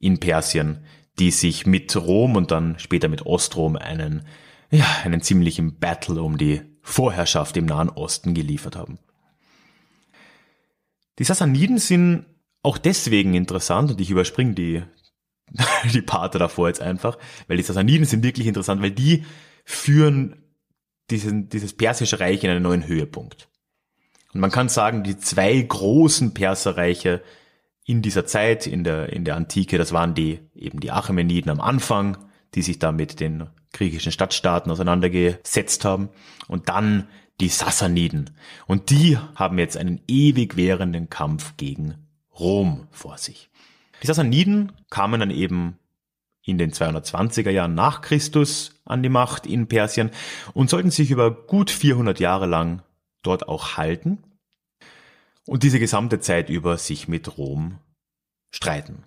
in 0.00 0.18
Persien, 0.18 0.84
die 1.20 1.30
sich 1.30 1.66
mit 1.66 1.94
Rom 1.94 2.34
und 2.34 2.50
dann 2.50 2.80
später 2.80 3.06
mit 3.06 3.24
Ostrom 3.24 3.76
einen, 3.76 4.26
ja, 4.72 4.86
einen 5.04 5.20
ziemlichen 5.20 5.78
Battle 5.78 6.20
um 6.20 6.36
die 6.36 6.62
Vorherrschaft 6.82 7.56
im 7.56 7.66
Nahen 7.66 7.90
Osten 7.90 8.34
geliefert 8.34 8.74
haben. 8.74 8.98
Die 11.20 11.24
Sassaniden 11.24 11.78
sind 11.78 12.26
auch 12.64 12.76
deswegen 12.76 13.34
interessant 13.34 13.92
und 13.92 14.00
ich 14.00 14.10
überspringe 14.10 14.54
die, 14.54 14.82
die 15.92 16.02
Parte 16.02 16.38
davor 16.38 16.68
jetzt 16.68 16.80
einfach, 16.80 17.18
weil 17.48 17.56
die 17.56 17.62
Sassaniden 17.62 18.06
sind 18.06 18.24
wirklich 18.24 18.46
interessant, 18.46 18.82
weil 18.82 18.90
die 18.90 19.24
führen 19.64 20.42
diesen, 21.10 21.48
dieses 21.48 21.72
persische 21.72 22.20
Reich 22.20 22.42
in 22.44 22.50
einen 22.50 22.62
neuen 22.62 22.86
Höhepunkt. 22.86 23.48
Und 24.32 24.40
man 24.40 24.50
kann 24.50 24.68
sagen, 24.68 25.02
die 25.02 25.16
zwei 25.18 25.60
großen 25.60 26.34
Perserreiche 26.34 27.22
in 27.84 28.02
dieser 28.02 28.26
Zeit, 28.26 28.66
in 28.66 28.82
der, 28.84 29.12
in 29.12 29.24
der 29.24 29.36
Antike, 29.36 29.78
das 29.78 29.92
waren 29.92 30.14
die, 30.14 30.40
eben 30.54 30.80
die 30.80 30.90
Achämeniden 30.90 31.50
am 31.50 31.60
Anfang, 31.60 32.18
die 32.54 32.62
sich 32.62 32.78
da 32.78 32.90
mit 32.90 33.20
den 33.20 33.48
griechischen 33.72 34.12
Stadtstaaten 34.12 34.70
auseinandergesetzt 34.72 35.84
haben. 35.84 36.08
Und 36.48 36.68
dann 36.68 37.06
die 37.40 37.48
Sassaniden. 37.48 38.30
Und 38.66 38.90
die 38.90 39.18
haben 39.34 39.58
jetzt 39.58 39.76
einen 39.76 40.00
ewig 40.08 40.56
währenden 40.56 41.10
Kampf 41.10 41.56
gegen 41.56 41.94
Rom 42.38 42.88
vor 42.90 43.18
sich. 43.18 43.50
Die 44.02 44.06
Sassaniden 44.06 44.72
kamen 44.90 45.20
dann 45.20 45.30
eben 45.30 45.78
in 46.42 46.58
den 46.58 46.72
220er 46.72 47.50
Jahren 47.50 47.74
nach 47.74 48.00
Christus 48.00 48.80
an 48.84 49.02
die 49.02 49.08
Macht 49.08 49.46
in 49.46 49.66
Persien 49.66 50.10
und 50.54 50.70
sollten 50.70 50.90
sich 50.90 51.10
über 51.10 51.30
gut 51.30 51.70
400 51.70 52.20
Jahre 52.20 52.46
lang 52.46 52.82
dort 53.22 53.48
auch 53.48 53.76
halten 53.76 54.22
und 55.46 55.62
diese 55.62 55.80
gesamte 55.80 56.20
Zeit 56.20 56.48
über 56.48 56.78
sich 56.78 57.08
mit 57.08 57.36
Rom 57.36 57.78
streiten. 58.50 59.04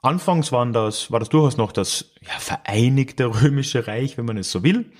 Anfangs 0.00 0.52
waren 0.52 0.72
das, 0.72 1.10
war 1.10 1.18
das 1.18 1.28
durchaus 1.28 1.56
noch 1.56 1.72
das 1.72 2.12
ja, 2.20 2.38
vereinigte 2.38 3.26
römische 3.42 3.86
Reich, 3.86 4.16
wenn 4.16 4.26
man 4.26 4.38
es 4.38 4.50
so 4.50 4.62
will. 4.62 4.92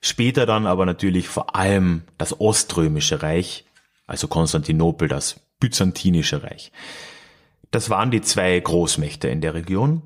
Später 0.00 0.46
dann 0.46 0.66
aber 0.66 0.86
natürlich 0.86 1.28
vor 1.28 1.54
allem 1.54 2.02
das 2.18 2.40
oströmische 2.40 3.22
Reich, 3.22 3.64
also 4.06 4.26
Konstantinopel, 4.26 5.06
das 5.06 5.40
byzantinische 5.60 6.42
Reich. 6.42 6.72
Das 7.72 7.90
waren 7.90 8.10
die 8.10 8.20
zwei 8.20 8.60
Großmächte 8.60 9.28
in 9.28 9.40
der 9.40 9.54
Region, 9.54 10.02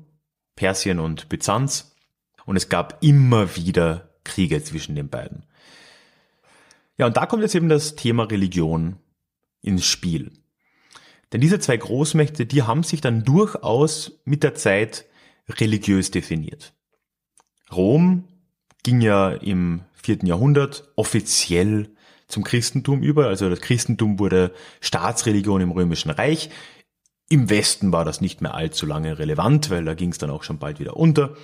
Persien 0.55 0.99
und 0.99 1.29
Byzanz, 1.29 1.95
und 2.45 2.55
es 2.55 2.69
gab 2.69 3.03
immer 3.03 3.57
wieder 3.57 4.09
Kriege 4.23 4.63
zwischen 4.63 4.95
den 4.95 5.09
beiden. 5.09 5.45
Ja, 6.97 7.05
und 7.05 7.17
da 7.17 7.25
kommt 7.25 7.43
jetzt 7.43 7.55
eben 7.55 7.69
das 7.69 7.95
Thema 7.95 8.23
Religion 8.23 8.97
ins 9.61 9.85
Spiel. 9.85 10.31
Denn 11.33 11.41
diese 11.41 11.59
zwei 11.59 11.75
Großmächte, 11.75 12.45
die 12.45 12.63
haben 12.63 12.83
sich 12.83 13.01
dann 13.01 13.25
durchaus 13.25 14.21
mit 14.23 14.43
der 14.43 14.55
Zeit 14.55 15.05
religiös 15.49 16.09
definiert. 16.09 16.73
Rom 17.71 18.23
ging 18.83 19.01
ja 19.01 19.31
im 19.31 19.81
vierten 19.93 20.25
Jahrhundert 20.25 20.89
offiziell 20.95 21.89
zum 22.29 22.45
Christentum 22.45 23.03
über. 23.03 23.27
Also 23.27 23.49
das 23.49 23.59
Christentum 23.59 24.19
wurde 24.19 24.53
Staatsreligion 24.79 25.59
im 25.59 25.71
Römischen 25.71 26.11
Reich. 26.11 26.49
Im 27.29 27.49
Westen 27.49 27.91
war 27.91 28.05
das 28.05 28.21
nicht 28.21 28.41
mehr 28.41 28.53
allzu 28.53 28.85
lange 28.85 29.19
relevant, 29.19 29.69
weil 29.69 29.83
da 29.83 29.93
ging 29.93 30.11
es 30.11 30.17
dann 30.17 30.29
auch 30.29 30.43
schon 30.43 30.59
bald 30.59 30.79
wieder 30.79 30.95
unter. 30.95 31.35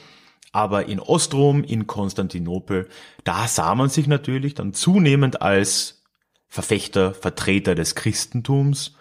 Aber 0.52 0.86
in 0.88 1.00
Ostrom, 1.00 1.64
in 1.64 1.88
Konstantinopel, 1.88 2.88
da 3.24 3.48
sah 3.48 3.76
man 3.76 3.90
sich 3.90 4.08
natürlich 4.08 4.54
dann 4.54 4.74
zunehmend 4.74 5.42
als 5.42 6.04
Verfechter, 6.48 7.14
Vertreter 7.14 7.76
des 7.76 7.96
Christentums. 7.96 8.96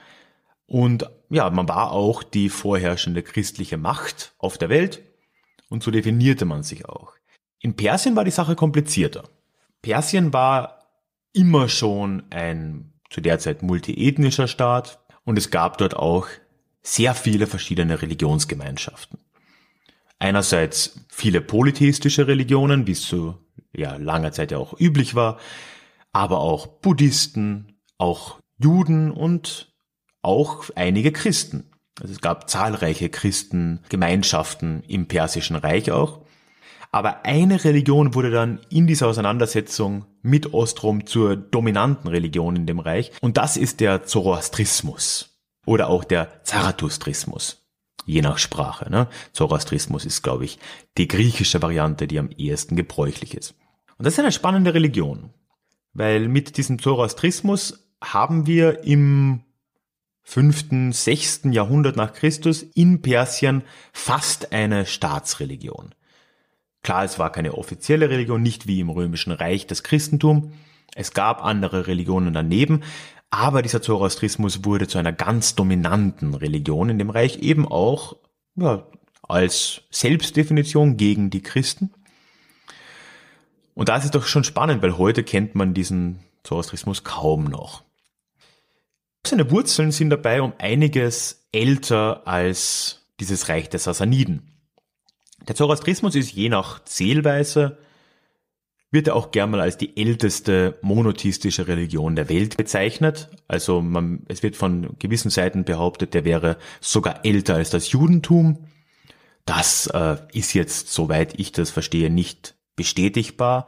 Und 0.66 1.08
ja, 1.28 1.50
man 1.50 1.68
war 1.68 1.92
auch 1.92 2.22
die 2.22 2.48
vorherrschende 2.48 3.22
christliche 3.22 3.76
Macht 3.76 4.32
auf 4.38 4.58
der 4.58 4.70
Welt. 4.70 5.02
Und 5.68 5.82
so 5.82 5.90
definierte 5.90 6.46
man 6.46 6.62
sich 6.62 6.88
auch. 6.88 7.12
In 7.60 7.76
Persien 7.76 8.16
war 8.16 8.24
die 8.24 8.30
Sache 8.30 8.56
komplizierter. 8.56 9.24
Persien 9.82 10.32
war 10.32 10.82
immer 11.32 11.68
schon 11.68 12.24
ein 12.30 12.92
zu 13.10 13.20
der 13.20 13.38
Zeit 13.38 13.62
multiethnischer 13.62 14.48
Staat 14.48 14.98
und 15.24 15.38
es 15.38 15.50
gab 15.50 15.78
dort 15.78 15.94
auch 15.94 16.26
sehr 16.82 17.14
viele 17.14 17.46
verschiedene 17.46 18.02
Religionsgemeinschaften. 18.02 19.18
Einerseits 20.18 21.00
viele 21.08 21.40
polytheistische 21.40 22.26
Religionen, 22.26 22.86
wie 22.86 22.92
es 22.92 23.02
zu 23.02 23.38
ja, 23.74 23.96
langer 23.96 24.32
Zeit 24.32 24.52
ja 24.52 24.58
auch 24.58 24.78
üblich 24.78 25.14
war, 25.14 25.38
aber 26.12 26.40
auch 26.40 26.66
Buddhisten, 26.66 27.78
auch 27.98 28.38
Juden 28.58 29.10
und 29.10 29.72
auch 30.20 30.70
einige 30.76 31.12
Christen. 31.12 31.70
Also 32.00 32.14
es 32.14 32.20
gab 32.20 32.48
zahlreiche 32.48 33.08
Christengemeinschaften 33.08 34.82
im 34.86 35.08
Persischen 35.08 35.56
Reich 35.56 35.90
auch. 35.90 36.20
Aber 36.90 37.24
eine 37.24 37.64
Religion 37.64 38.14
wurde 38.14 38.30
dann 38.30 38.60
in 38.68 38.86
dieser 38.86 39.08
Auseinandersetzung 39.08 40.04
mit 40.20 40.52
Ostrom 40.52 41.06
zur 41.06 41.36
dominanten 41.36 42.08
Religion 42.08 42.54
in 42.54 42.66
dem 42.66 42.80
Reich 42.80 43.12
und 43.22 43.38
das 43.38 43.56
ist 43.56 43.80
der 43.80 44.04
Zoroastrismus 44.04 45.31
oder 45.66 45.88
auch 45.88 46.04
der 46.04 46.44
Zarathustrismus. 46.44 47.58
Je 48.04 48.20
nach 48.20 48.38
Sprache. 48.38 48.90
Ne? 48.90 49.08
Zoroastrismus 49.32 50.04
ist, 50.04 50.22
glaube 50.22 50.44
ich, 50.44 50.58
die 50.98 51.06
griechische 51.06 51.62
Variante, 51.62 52.08
die 52.08 52.18
am 52.18 52.30
ehesten 52.30 52.74
gebräuchlich 52.74 53.36
ist. 53.36 53.54
Und 53.96 54.06
das 54.06 54.14
ist 54.14 54.18
eine 54.18 54.32
spannende 54.32 54.74
Religion, 54.74 55.30
weil 55.92 56.26
mit 56.26 56.56
diesem 56.56 56.80
Zoroastrismus 56.80 57.94
haben 58.02 58.46
wir 58.48 58.82
im 58.82 59.42
fünften, 60.22 60.92
sechsten 60.92 61.52
Jahrhundert 61.52 61.96
nach 61.96 62.12
Christus 62.12 62.62
in 62.62 63.02
Persien 63.02 63.62
fast 63.92 64.52
eine 64.52 64.86
Staatsreligion. 64.86 65.94
Klar, 66.82 67.04
es 67.04 67.18
war 67.18 67.30
keine 67.30 67.54
offizielle 67.54 68.10
Religion, 68.10 68.42
nicht 68.42 68.66
wie 68.66 68.80
im 68.80 68.90
römischen 68.90 69.32
Reich 69.32 69.66
das 69.66 69.84
Christentum. 69.84 70.52
Es 70.94 71.12
gab 71.12 71.44
andere 71.44 71.86
Religionen 71.86 72.34
daneben, 72.34 72.82
aber 73.32 73.62
dieser 73.62 73.80
Zoroastrismus 73.80 74.66
wurde 74.66 74.86
zu 74.86 74.98
einer 74.98 75.12
ganz 75.12 75.54
dominanten 75.54 76.34
Religion 76.34 76.90
in 76.90 76.98
dem 76.98 77.08
Reich, 77.08 77.38
eben 77.38 77.66
auch 77.66 78.16
ja, 78.56 78.86
als 79.22 79.80
Selbstdefinition 79.90 80.98
gegen 80.98 81.30
die 81.30 81.40
Christen. 81.40 81.94
Und 83.74 83.88
da 83.88 83.96
ist 83.96 84.04
es 84.04 84.10
doch 84.10 84.26
schon 84.26 84.44
spannend, 84.44 84.82
weil 84.82 84.98
heute 84.98 85.24
kennt 85.24 85.54
man 85.54 85.72
diesen 85.72 86.18
Zoroastrismus 86.44 87.04
kaum 87.04 87.44
noch. 87.44 87.84
Seine 89.26 89.50
Wurzeln 89.50 89.92
sind 89.92 90.10
dabei 90.10 90.42
um 90.42 90.52
einiges 90.58 91.48
älter 91.52 92.26
als 92.26 93.06
dieses 93.18 93.48
Reich 93.48 93.70
der 93.70 93.80
Sassaniden. 93.80 94.42
Der 95.48 95.56
Zoroastrismus 95.56 96.16
ist 96.16 96.32
je 96.32 96.50
nach 96.50 96.84
Zählweise, 96.84 97.78
wird 98.92 99.08
er 99.08 99.16
auch 99.16 99.32
gern 99.32 99.50
mal 99.50 99.60
als 99.60 99.78
die 99.78 99.96
älteste 99.96 100.78
monotheistische 100.82 101.66
Religion 101.66 102.14
der 102.14 102.28
Welt 102.28 102.56
bezeichnet. 102.56 103.30
Also 103.48 103.80
man, 103.80 104.24
es 104.28 104.42
wird 104.42 104.54
von 104.54 104.96
gewissen 104.98 105.30
Seiten 105.30 105.64
behauptet, 105.64 106.14
der 106.14 106.24
wäre 106.24 106.58
sogar 106.80 107.24
älter 107.24 107.54
als 107.56 107.70
das 107.70 107.90
Judentum. 107.90 108.68
Das 109.46 109.86
äh, 109.88 110.18
ist 110.34 110.52
jetzt, 110.52 110.92
soweit 110.92 111.40
ich 111.40 111.52
das 111.52 111.70
verstehe, 111.70 112.10
nicht 112.10 112.54
bestätigbar. 112.76 113.66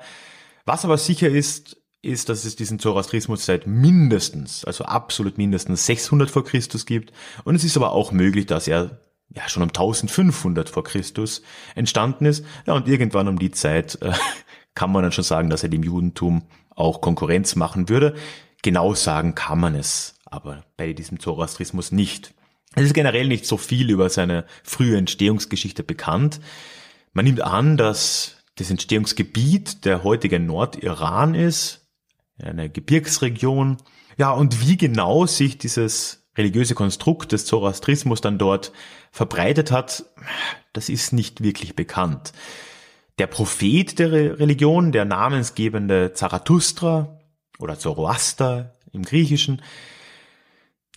Was 0.67 0.85
aber 0.85 0.99
sicher 0.99 1.29
ist, 1.29 1.79
ist, 2.03 2.29
dass 2.29 2.45
es 2.45 2.55
diesen 2.55 2.79
Zoroastrismus 2.79 3.47
seit 3.47 3.67
mindestens, 3.67 4.65
also 4.67 4.85
absolut 4.85 5.39
mindestens 5.39 5.87
600 5.87 6.31
vor 6.31 6.45
Christus 6.45 6.85
gibt. 6.85 7.13
Und 7.45 7.55
es 7.55 7.65
ist 7.65 7.79
aber 7.79 7.93
auch 7.93 8.13
möglich, 8.13 8.45
dass 8.45 8.69
er 8.69 9.01
ja 9.35 9.49
schon 9.49 9.63
um 9.63 9.71
1500 9.71 10.69
vor 10.69 10.85
Christus 10.85 11.41
entstanden 11.75 12.27
ist. 12.27 12.45
Ja, 12.67 12.75
und 12.75 12.87
irgendwann 12.89 13.27
um 13.27 13.39
die 13.39 13.51
Zeit 13.51 14.01
äh, 14.03 14.13
kann 14.75 14.93
man 14.93 15.03
dann 15.03 15.13
schon 15.13 15.25
sagen, 15.25 15.51
dass 15.51 15.63
er 15.63 15.69
dem 15.69 15.83
Judentum 15.83 16.43
auch 16.71 17.01
Konkurrenz 17.01 17.57
machen 17.57 17.89
würde. 17.89 18.15
Genau 18.63 18.95
sagen 18.95 19.35
kann 19.35 19.61
man 19.61 19.75
es 19.75 20.15
aber 20.25 20.65
bei 20.77 20.93
diesem 20.93 21.21
Zoroastrismus 21.21 21.93
nicht. 21.93 22.35
Es 22.75 22.85
ist 22.85 22.95
generell 22.95 23.29
nicht 23.29 23.47
so 23.47 23.57
viel 23.57 23.91
über 23.91 24.11
seine 24.11 24.45
frühe 24.65 24.97
Entstehungsgeschichte 24.97 25.85
bekannt. 25.85 26.41
Man 27.13 27.25
nimmt 27.25 27.41
an, 27.41 27.77
dass 27.77 28.43
das 28.57 28.71
Entstehungsgebiet 28.71 29.85
der 29.85 30.03
heutige 30.03 30.41
Nordiran 30.41 31.35
ist, 31.35 31.87
eine 32.43 32.69
Gebirgsregion. 32.69 33.77
Ja, 34.17 34.33
und 34.33 34.67
wie 34.67 34.77
genau 34.77 35.27
sich 35.27 35.57
dieses 35.59 36.25
religiöse 36.37 36.75
Konstrukt 36.75 37.31
des 37.31 37.47
Zoroastrismus 37.47 38.21
dann 38.21 38.39
dort 38.39 38.73
verbreitet 39.13 39.71
hat, 39.71 40.05
das 40.73 40.89
ist 40.89 41.13
nicht 41.13 41.43
wirklich 41.43 41.77
bekannt. 41.77 42.33
Der 43.19 43.27
Prophet 43.27 43.99
der 43.99 44.39
Religion, 44.39 44.91
der 44.91 45.05
namensgebende 45.05 46.13
Zarathustra 46.15 47.21
oder 47.59 47.79
Zoroaster 47.79 48.75
im 48.93 49.03
Griechischen, 49.03 49.63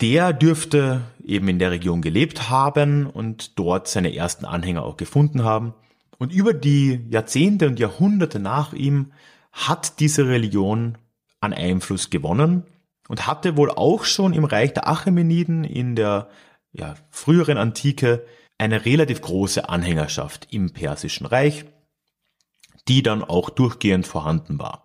der 0.00 0.32
dürfte 0.32 1.02
eben 1.24 1.48
in 1.48 1.58
der 1.58 1.70
Region 1.70 2.02
gelebt 2.02 2.50
haben 2.50 3.06
und 3.06 3.58
dort 3.58 3.88
seine 3.88 4.14
ersten 4.14 4.44
Anhänger 4.44 4.84
auch 4.84 4.96
gefunden 4.96 5.44
haben. 5.44 5.74
Und 6.18 6.32
über 6.32 6.54
die 6.54 7.06
Jahrzehnte 7.10 7.66
und 7.68 7.78
Jahrhunderte 7.78 8.38
nach 8.38 8.72
ihm 8.72 9.12
hat 9.52 10.00
diese 10.00 10.26
Religion 10.26 10.98
an 11.40 11.52
Einfluss 11.52 12.10
gewonnen 12.10 12.64
und 13.08 13.26
hatte 13.26 13.56
wohl 13.56 13.70
auch 13.70 14.04
schon 14.04 14.32
im 14.32 14.44
Reich 14.44 14.72
der 14.74 14.88
Achämeniden 14.88 15.64
in 15.64 15.96
der 15.96 16.28
ja, 16.72 16.94
früheren 17.10 17.56
Antike 17.56 18.24
eine 18.58 18.84
relativ 18.84 19.20
große 19.20 19.68
Anhängerschaft 19.68 20.48
im 20.50 20.72
Persischen 20.72 21.26
Reich, 21.26 21.64
die 22.88 23.02
dann 23.02 23.22
auch 23.22 23.50
durchgehend 23.50 24.06
vorhanden 24.06 24.58
war. 24.58 24.84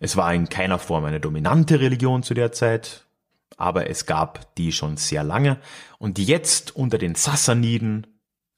Es 0.00 0.16
war 0.16 0.32
in 0.34 0.48
keiner 0.48 0.78
Form 0.78 1.04
eine 1.04 1.20
dominante 1.20 1.80
Religion 1.80 2.22
zu 2.22 2.34
der 2.34 2.52
Zeit, 2.52 3.04
aber 3.56 3.88
es 3.88 4.06
gab 4.06 4.54
die 4.56 4.72
schon 4.72 4.96
sehr 4.96 5.22
lange. 5.22 5.58
Und 5.98 6.18
jetzt 6.18 6.74
unter 6.74 6.98
den 6.98 7.14
Sassaniden, 7.14 8.06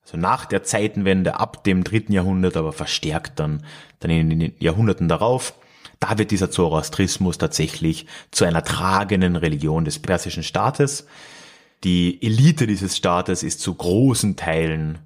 also 0.03 0.17
nach 0.17 0.47
der 0.47 0.63
Zeitenwende 0.63 1.39
ab 1.39 1.65
dem 1.65 1.85
dritten 1.85 2.13
Jahrhundert, 2.13 2.57
aber 2.57 2.73
verstärkt 2.73 3.39
dann, 3.39 3.65
dann 4.01 4.11
in 4.11 4.31
den 4.31 4.55
Jahrhunderten 4.59 5.09
darauf, 5.09 5.55
da 6.01 6.19
wird 6.19 6.31
dieser 6.31 6.51
Zoroastrismus 6.51 7.39
tatsächlich 7.39 8.07
zu 8.31 8.45
einer 8.45 8.65
tragenden 8.65 9.37
Religion 9.37 9.85
des 9.85 9.99
persischen 9.99 10.43
Staates. 10.43 11.07
Die 11.83 12.23
Elite 12.23 12.67
dieses 12.67 12.97
Staates 12.97 13.43
ist 13.43 13.61
zu 13.61 13.75
großen 13.75 14.37
Teilen 14.37 14.99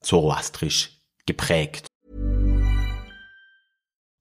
zoroastrisch 0.00 0.98
geprägt. 1.26 1.91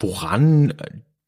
Woran 0.00 0.74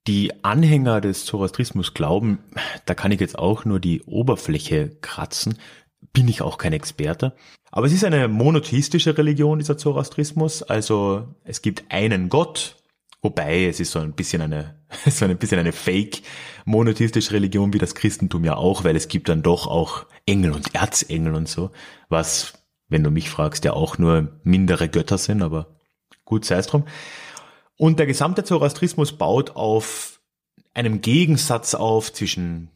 die 0.07 0.45
Anhänger 0.45 1.01
des 1.01 1.25
Zoroastrismus 1.25 1.95
glauben, 1.95 2.39
da 2.87 2.95
kann 2.95 3.13
ich 3.13 3.21
jetzt 3.21 3.39
auch 3.39 3.65
nur 3.65 3.81
die 3.81 4.03
Oberfläche 4.03 4.97
kratzen, 5.01 5.59
bin 6.13 6.29
ich 6.29 6.43
auch 6.43 6.59
kein 6.59 6.73
Experte. 6.73 7.35
Aber 7.71 7.87
es 7.87 7.93
ist 7.93 8.05
eine 8.05 8.27
monotheistische 8.29 9.17
Religion, 9.17 9.59
dieser 9.59 9.79
Zoroastrismus. 9.79 10.63
Also 10.63 11.29
es 11.45 11.63
gibt 11.63 11.85
einen 11.91 12.29
Gott, 12.29 12.77
wobei 13.23 13.67
es 13.67 13.79
ist 13.79 13.93
so 13.93 14.01
ein 14.01 14.13
bisschen 14.13 14.43
eine, 14.43 14.81
so 15.07 15.25
ein 15.25 15.37
bisschen 15.37 15.59
eine 15.59 15.73
fake 15.73 16.23
monotheistische 16.65 17.33
Religion 17.33 17.73
wie 17.73 17.79
das 17.79 17.95
Christentum 17.95 18.45
ja 18.45 18.57
auch, 18.57 18.85
weil 18.85 18.97
es 18.97 19.09
gibt 19.09 19.29
dann 19.29 19.43
doch 19.43 19.67
auch 19.67 20.07
Engel 20.27 20.53
und 20.53 20.75
Erzengel 20.75 21.35
und 21.35 21.49
so, 21.49 21.71
was, 22.09 22.55
wenn 22.89 23.05
du 23.05 23.11
mich 23.11 23.31
fragst, 23.31 23.65
ja 23.65 23.73
auch 23.73 23.99
nur 23.99 24.41
mindere 24.43 24.89
Götter 24.89 25.19
sind, 25.19 25.43
aber 25.43 25.79
gut, 26.25 26.45
sei 26.45 26.57
es 26.57 26.67
drum. 26.67 26.85
Und 27.81 27.99
der 27.99 28.05
gesamte 28.05 28.45
Zoroastrismus 28.45 29.17
baut 29.17 29.57
auf 29.57 30.21
einem 30.75 31.01
Gegensatz 31.01 31.75
auf 31.75 32.13
zwischen 32.13 32.69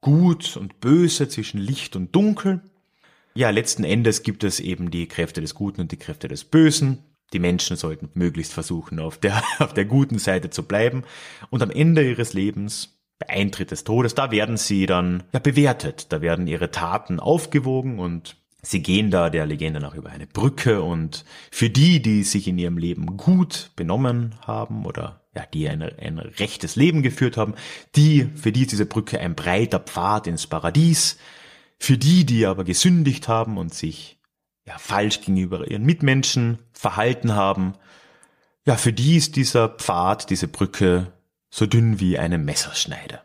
Gut 0.00 0.56
und 0.56 0.80
Böse, 0.80 1.28
zwischen 1.28 1.60
Licht 1.60 1.94
und 1.94 2.16
Dunkel. 2.16 2.60
Ja, 3.32 3.50
letzten 3.50 3.84
Endes 3.84 4.24
gibt 4.24 4.42
es 4.42 4.58
eben 4.58 4.90
die 4.90 5.06
Kräfte 5.06 5.40
des 5.40 5.54
Guten 5.54 5.82
und 5.82 5.92
die 5.92 5.98
Kräfte 5.98 6.26
des 6.26 6.42
Bösen. 6.42 6.98
Die 7.32 7.38
Menschen 7.38 7.76
sollten 7.76 8.10
möglichst 8.14 8.52
versuchen, 8.52 8.98
auf 8.98 9.18
der, 9.18 9.40
auf 9.60 9.72
der 9.72 9.84
guten 9.84 10.18
Seite 10.18 10.50
zu 10.50 10.64
bleiben. 10.64 11.04
Und 11.50 11.62
am 11.62 11.70
Ende 11.70 12.02
ihres 12.02 12.32
Lebens, 12.32 12.98
bei 13.20 13.28
Eintritt 13.28 13.70
des 13.70 13.84
Todes, 13.84 14.16
da 14.16 14.32
werden 14.32 14.56
sie 14.56 14.86
dann 14.86 15.22
ja, 15.32 15.38
bewertet. 15.38 16.06
Da 16.10 16.22
werden 16.22 16.48
ihre 16.48 16.72
Taten 16.72 17.20
aufgewogen 17.20 18.00
und 18.00 18.34
Sie 18.62 18.82
gehen 18.82 19.10
da 19.10 19.30
der 19.30 19.46
Legende 19.46 19.80
nach 19.80 19.94
über 19.94 20.10
eine 20.10 20.26
Brücke 20.26 20.82
und 20.82 21.24
für 21.50 21.70
die, 21.70 22.02
die 22.02 22.22
sich 22.24 22.46
in 22.46 22.58
ihrem 22.58 22.78
Leben 22.78 23.16
gut 23.16 23.70
benommen 23.76 24.34
haben 24.42 24.84
oder 24.84 25.24
ja, 25.34 25.46
die 25.46 25.68
eine, 25.68 25.96
ein 25.98 26.18
rechtes 26.18 26.76
Leben 26.76 27.02
geführt 27.02 27.36
haben, 27.36 27.54
die, 27.96 28.28
für 28.34 28.52
die 28.52 28.62
ist 28.62 28.72
diese 28.72 28.86
Brücke 28.86 29.20
ein 29.20 29.34
breiter 29.34 29.78
Pfad 29.78 30.26
ins 30.26 30.46
Paradies. 30.46 31.18
Für 31.78 31.96
die, 31.96 32.26
die 32.26 32.44
aber 32.44 32.64
gesündigt 32.64 33.28
haben 33.28 33.56
und 33.56 33.72
sich 33.72 34.18
ja, 34.66 34.76
falsch 34.76 35.20
gegenüber 35.20 35.70
ihren 35.70 35.84
Mitmenschen 35.84 36.58
verhalten 36.72 37.34
haben, 37.34 37.74
ja, 38.66 38.76
für 38.76 38.92
die 38.92 39.16
ist 39.16 39.36
dieser 39.36 39.68
Pfad, 39.70 40.28
diese 40.28 40.46
Brücke 40.46 41.12
so 41.48 41.64
dünn 41.64 41.98
wie 41.98 42.18
eine 42.18 42.36
Messerschneide 42.36 43.20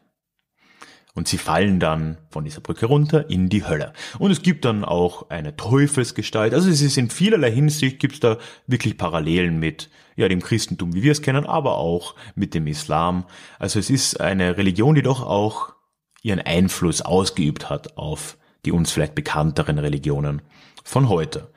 und 1.15 1.27
sie 1.27 1.37
fallen 1.37 1.79
dann 1.79 2.19
von 2.29 2.43
dieser 2.43 2.61
Brücke 2.61 2.85
runter 2.85 3.29
in 3.29 3.49
die 3.49 3.65
Hölle. 3.65 3.93
Und 4.19 4.29
es 4.31 4.43
gibt 4.43 4.65
dann 4.65 4.85
auch 4.85 5.29
eine 5.29 5.55
Teufelsgestalt. 5.55 6.53
Also 6.53 6.69
es 6.69 6.81
ist 6.81 6.97
in 6.97 7.09
vielerlei 7.09 7.51
Hinsicht 7.51 7.99
gibt 7.99 8.15
es 8.15 8.19
da 8.19 8.37
wirklich 8.67 8.97
Parallelen 8.97 9.57
mit 9.57 9.89
ja 10.15 10.27
dem 10.27 10.41
Christentum, 10.41 10.93
wie 10.93 11.01
wir 11.01 11.11
es 11.11 11.21
kennen, 11.21 11.45
aber 11.45 11.77
auch 11.77 12.15
mit 12.35 12.53
dem 12.53 12.67
Islam. 12.67 13.25
Also 13.57 13.79
es 13.79 13.89
ist 13.89 14.21
eine 14.21 14.57
Religion, 14.57 14.95
die 14.95 15.01
doch 15.01 15.25
auch 15.25 15.73
ihren 16.21 16.39
Einfluss 16.39 17.01
ausgeübt 17.01 17.69
hat 17.69 17.97
auf 17.97 18.37
die 18.65 18.71
uns 18.71 18.91
vielleicht 18.91 19.15
bekannteren 19.15 19.77
Religionen 19.77 20.41
von 20.83 21.07
heute. 21.09 21.51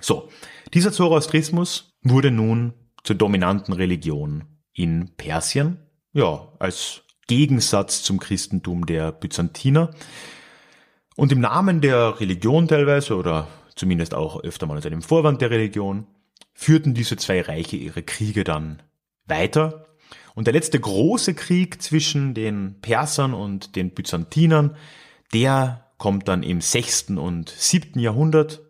So, 0.00 0.28
dieser 0.74 0.92
Zoroastrismus 0.92 1.96
wurde 2.02 2.30
nun 2.30 2.74
zur 3.04 3.16
dominanten 3.16 3.72
Religion 3.72 4.44
in 4.72 5.14
Persien, 5.16 5.78
ja, 6.12 6.52
als 6.58 7.02
Gegensatz 7.26 8.02
zum 8.02 8.18
Christentum 8.18 8.86
der 8.86 9.12
Byzantiner. 9.12 9.90
Und 11.16 11.32
im 11.32 11.40
Namen 11.40 11.80
der 11.80 12.20
Religion 12.20 12.68
teilweise 12.68 13.16
oder 13.16 13.48
zumindest 13.74 14.14
auch 14.14 14.42
öfter 14.42 14.66
mal 14.66 14.76
unter 14.76 14.90
dem 14.90 15.02
Vorwand 15.02 15.40
der 15.40 15.50
Religion 15.50 16.06
führten 16.52 16.94
diese 16.94 17.16
zwei 17.16 17.40
Reiche 17.40 17.76
ihre 17.76 18.02
Kriege 18.02 18.44
dann 18.44 18.82
weiter. 19.26 19.86
Und 20.34 20.46
der 20.46 20.54
letzte 20.54 20.78
große 20.78 21.34
Krieg 21.34 21.82
zwischen 21.82 22.34
den 22.34 22.80
Persern 22.80 23.34
und 23.34 23.76
den 23.76 23.90
Byzantinern, 23.90 24.76
der 25.32 25.86
kommt 25.98 26.28
dann 26.28 26.42
im 26.42 26.60
sechsten 26.60 27.18
und 27.18 27.48
siebten 27.48 27.98
Jahrhundert, 27.98 28.60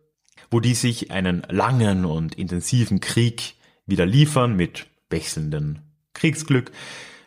wo 0.50 0.60
die 0.60 0.74
sich 0.74 1.10
einen 1.10 1.42
langen 1.48 2.04
und 2.04 2.36
intensiven 2.36 3.00
Krieg 3.00 3.54
wieder 3.84 4.06
liefern 4.06 4.54
mit 4.54 4.86
wechselndem 5.10 5.80
Kriegsglück 6.14 6.70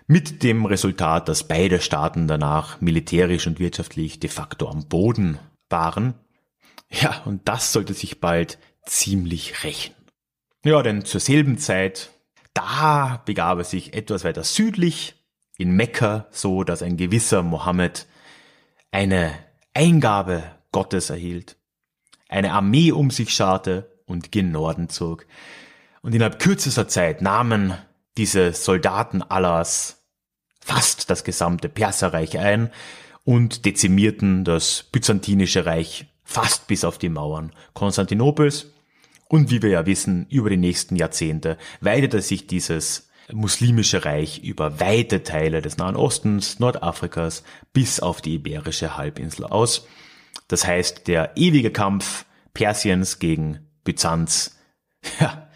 mit 0.10 0.42
dem 0.42 0.66
Resultat, 0.66 1.30
dass 1.30 1.48
beide 1.48 1.80
Staaten 1.80 2.28
danach 2.28 2.82
militärisch 2.82 3.46
und 3.46 3.60
wirtschaftlich 3.60 4.20
de 4.20 4.28
facto 4.28 4.68
am 4.68 4.88
Boden 4.88 5.38
waren. 5.70 6.16
Ja, 6.90 7.22
und 7.26 7.48
das 7.48 7.72
sollte 7.72 7.94
sich 7.94 8.20
bald 8.20 8.58
ziemlich 8.88 9.64
rächen. 9.64 9.94
Ja, 10.66 10.82
denn 10.82 11.06
zur 11.06 11.20
selben 11.20 11.60
Zeit, 11.60 12.10
da 12.56 13.22
begab 13.26 13.60
es 13.60 13.70
sich 13.70 13.94
etwas 13.94 14.24
weiter 14.24 14.44
südlich, 14.44 15.14
in 15.60 15.76
Mekka, 15.76 16.26
so 16.32 16.64
dass 16.64 16.82
ein 16.82 16.98
gewisser 16.98 17.44
Mohammed 17.44 18.08
eine 18.90 19.32
Eingabe 19.76 20.44
Gottes 20.72 21.12
erhielt, 21.12 21.56
eine 22.30 22.54
Armee 22.54 22.92
um 22.92 23.12
sich 23.12 23.30
scharte 23.30 24.02
und 24.08 24.32
gen 24.32 24.52
Norden 24.52 24.90
zog. 24.90 25.28
Und 26.02 26.16
innerhalb 26.16 26.40
kürzester 26.40 26.88
Zeit 26.88 27.22
nahmen 27.22 27.76
diese 28.18 28.54
Soldaten 28.54 29.22
Allahs 29.22 29.99
fast 30.70 31.10
das 31.10 31.24
gesamte 31.24 31.68
Perserreich 31.68 32.38
ein 32.38 32.70
und 33.24 33.66
dezimierten 33.66 34.44
das 34.44 34.84
byzantinische 34.92 35.66
Reich 35.66 36.06
fast 36.24 36.68
bis 36.68 36.84
auf 36.84 37.00
die 37.00 37.10
Mauern 37.10 37.54
Konstantinopels. 37.74 38.68
Und 39.28 39.50
wie 39.50 39.64
wir 39.64 39.72
ja 39.72 39.88
wissen, 39.88 40.28
über 40.30 40.52
die 40.52 40.58
nächsten 40.58 40.96
Jahrzehnte 40.96 41.58
weitete 41.82 42.22
sich 42.22 42.46
dieses 42.46 43.10
muslimische 43.32 44.06
Reich 44.06 44.44
über 44.44 44.80
weite 44.80 45.24
Teile 45.24 45.64
des 45.64 45.78
Nahen 45.78 45.96
Ostens, 45.96 46.60
Nordafrikas 46.60 47.44
bis 47.74 48.00
auf 48.00 48.22
die 48.22 48.36
Iberische 48.36 48.96
Halbinsel 48.96 49.46
aus. 49.46 49.88
Das 50.50 50.68
heißt, 50.68 51.08
der 51.08 51.32
ewige 51.36 51.72
Kampf 51.72 52.26
Persiens 52.54 53.18
gegen 53.18 53.68
Byzanz, 53.84 54.60
ja, 55.20 55.50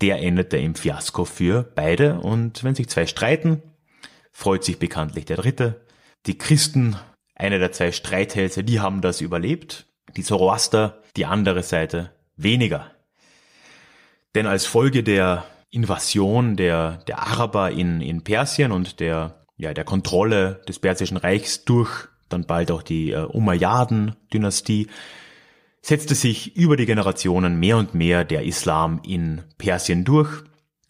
der 0.00 0.22
endete 0.22 0.58
im 0.58 0.76
Fiasko 0.76 1.24
für 1.24 1.64
beide. 1.64 2.20
Und 2.20 2.62
wenn 2.62 2.76
sich 2.76 2.88
zwei 2.88 3.06
streiten, 3.06 3.60
freut 4.32 4.64
sich 4.64 4.78
bekanntlich 4.78 5.24
der 5.24 5.36
Dritte. 5.36 5.86
Die 6.26 6.38
Christen, 6.38 6.96
einer 7.34 7.58
der 7.58 7.72
zwei 7.72 7.92
Streithälse, 7.92 8.64
die 8.64 8.80
haben 8.80 9.00
das 9.00 9.20
überlebt. 9.20 9.86
Die 10.16 10.22
Zoroaster, 10.22 11.00
die 11.16 11.26
andere 11.26 11.62
Seite 11.62 12.10
weniger. 12.36 12.90
Denn 14.34 14.46
als 14.46 14.66
Folge 14.66 15.02
der 15.02 15.44
Invasion 15.70 16.56
der, 16.56 16.98
der 17.06 17.20
Araber 17.20 17.70
in, 17.70 18.00
in 18.00 18.24
Persien 18.24 18.72
und 18.72 19.00
der, 19.00 19.44
ja, 19.56 19.72
der 19.72 19.84
Kontrolle 19.84 20.62
des 20.66 20.78
Persischen 20.78 21.16
Reichs 21.16 21.64
durch 21.64 22.08
dann 22.32 22.46
bald 22.46 22.70
auch 22.70 22.82
die 22.82 23.12
äh, 23.12 23.24
Umayyaden-Dynastie, 23.24 24.88
setzte 25.80 26.14
sich 26.14 26.56
über 26.56 26.76
die 26.76 26.86
Generationen 26.86 27.58
mehr 27.58 27.76
und 27.76 27.94
mehr 27.94 28.24
der 28.24 28.44
Islam 28.44 29.00
in 29.06 29.42
Persien 29.58 30.04
durch 30.04 30.30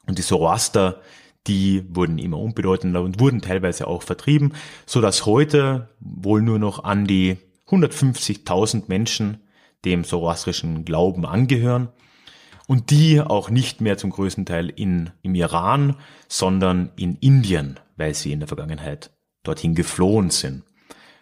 und 0.06 0.18
die 0.18 0.22
Zoroaster, 0.22 1.00
die 1.46 1.84
wurden 1.88 2.18
immer 2.18 2.38
unbedeutender 2.38 3.02
und 3.02 3.20
wurden 3.20 3.40
teilweise 3.40 3.86
auch 3.86 4.02
vertrieben, 4.02 4.52
so 4.86 5.00
dass 5.00 5.26
heute 5.26 5.88
wohl 6.00 6.42
nur 6.42 6.58
noch 6.58 6.84
an 6.84 7.06
die 7.06 7.38
150.000 7.68 8.84
Menschen 8.88 9.42
dem 9.84 10.04
zoroastrischen 10.04 10.84
Glauben 10.84 11.26
angehören 11.26 11.88
und 12.68 12.90
die 12.90 13.20
auch 13.20 13.50
nicht 13.50 13.80
mehr 13.80 13.98
zum 13.98 14.10
größten 14.10 14.46
Teil 14.46 14.68
in, 14.68 15.10
im 15.22 15.34
Iran, 15.34 15.96
sondern 16.28 16.92
in 16.96 17.16
Indien, 17.16 17.80
weil 17.96 18.14
sie 18.14 18.32
in 18.32 18.40
der 18.40 18.48
Vergangenheit 18.48 19.10
dorthin 19.42 19.74
geflohen 19.74 20.30
sind. 20.30 20.62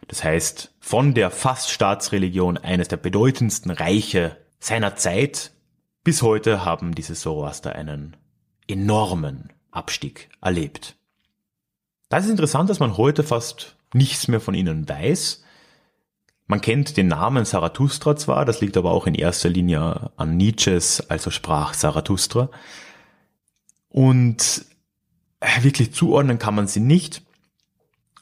Das 0.09 0.24
heißt, 0.24 0.74
von 0.80 1.14
der 1.14 1.30
fast 1.30 1.70
Staatsreligion 1.70 2.59
eines 2.59 2.88
der 2.88 2.96
bedeutendsten 2.96 3.70
Reiche 3.70 4.37
seiner 4.59 4.96
Zeit 4.96 5.52
bis 6.02 6.22
heute 6.22 6.64
haben 6.64 6.94
diese 6.94 7.14
Zoroaster 7.14 7.74
einen 7.74 8.16
enormen 8.66 9.52
Abstieg 9.70 10.28
erlebt. 10.40 10.96
Das 12.09 12.24
ist 12.24 12.30
interessant, 12.30 12.68
dass 12.70 12.80
man 12.80 12.96
heute 12.96 13.22
fast 13.22 13.76
nichts 13.94 14.28
mehr 14.28 14.40
von 14.40 14.54
ihnen 14.54 14.88
weiß. 14.88 15.44
Man 16.46 16.61
kennt 16.61 16.96
den 16.96 17.06
Namen 17.06 17.44
Zarathustra 17.44 18.16
zwar, 18.16 18.44
das 18.44 18.61
liegt 18.61 18.76
aber 18.76 18.90
auch 18.90 19.06
in 19.06 19.14
erster 19.14 19.48
Linie 19.48 20.11
an 20.16 20.37
Nietzsches, 20.37 21.09
also 21.09 21.30
sprach 21.30 21.76
Zarathustra. 21.76 22.50
Und 23.88 24.64
wirklich 25.61 25.94
zuordnen 25.94 26.38
kann 26.38 26.54
man 26.54 26.66
sie 26.66 26.80
nicht. 26.80 27.22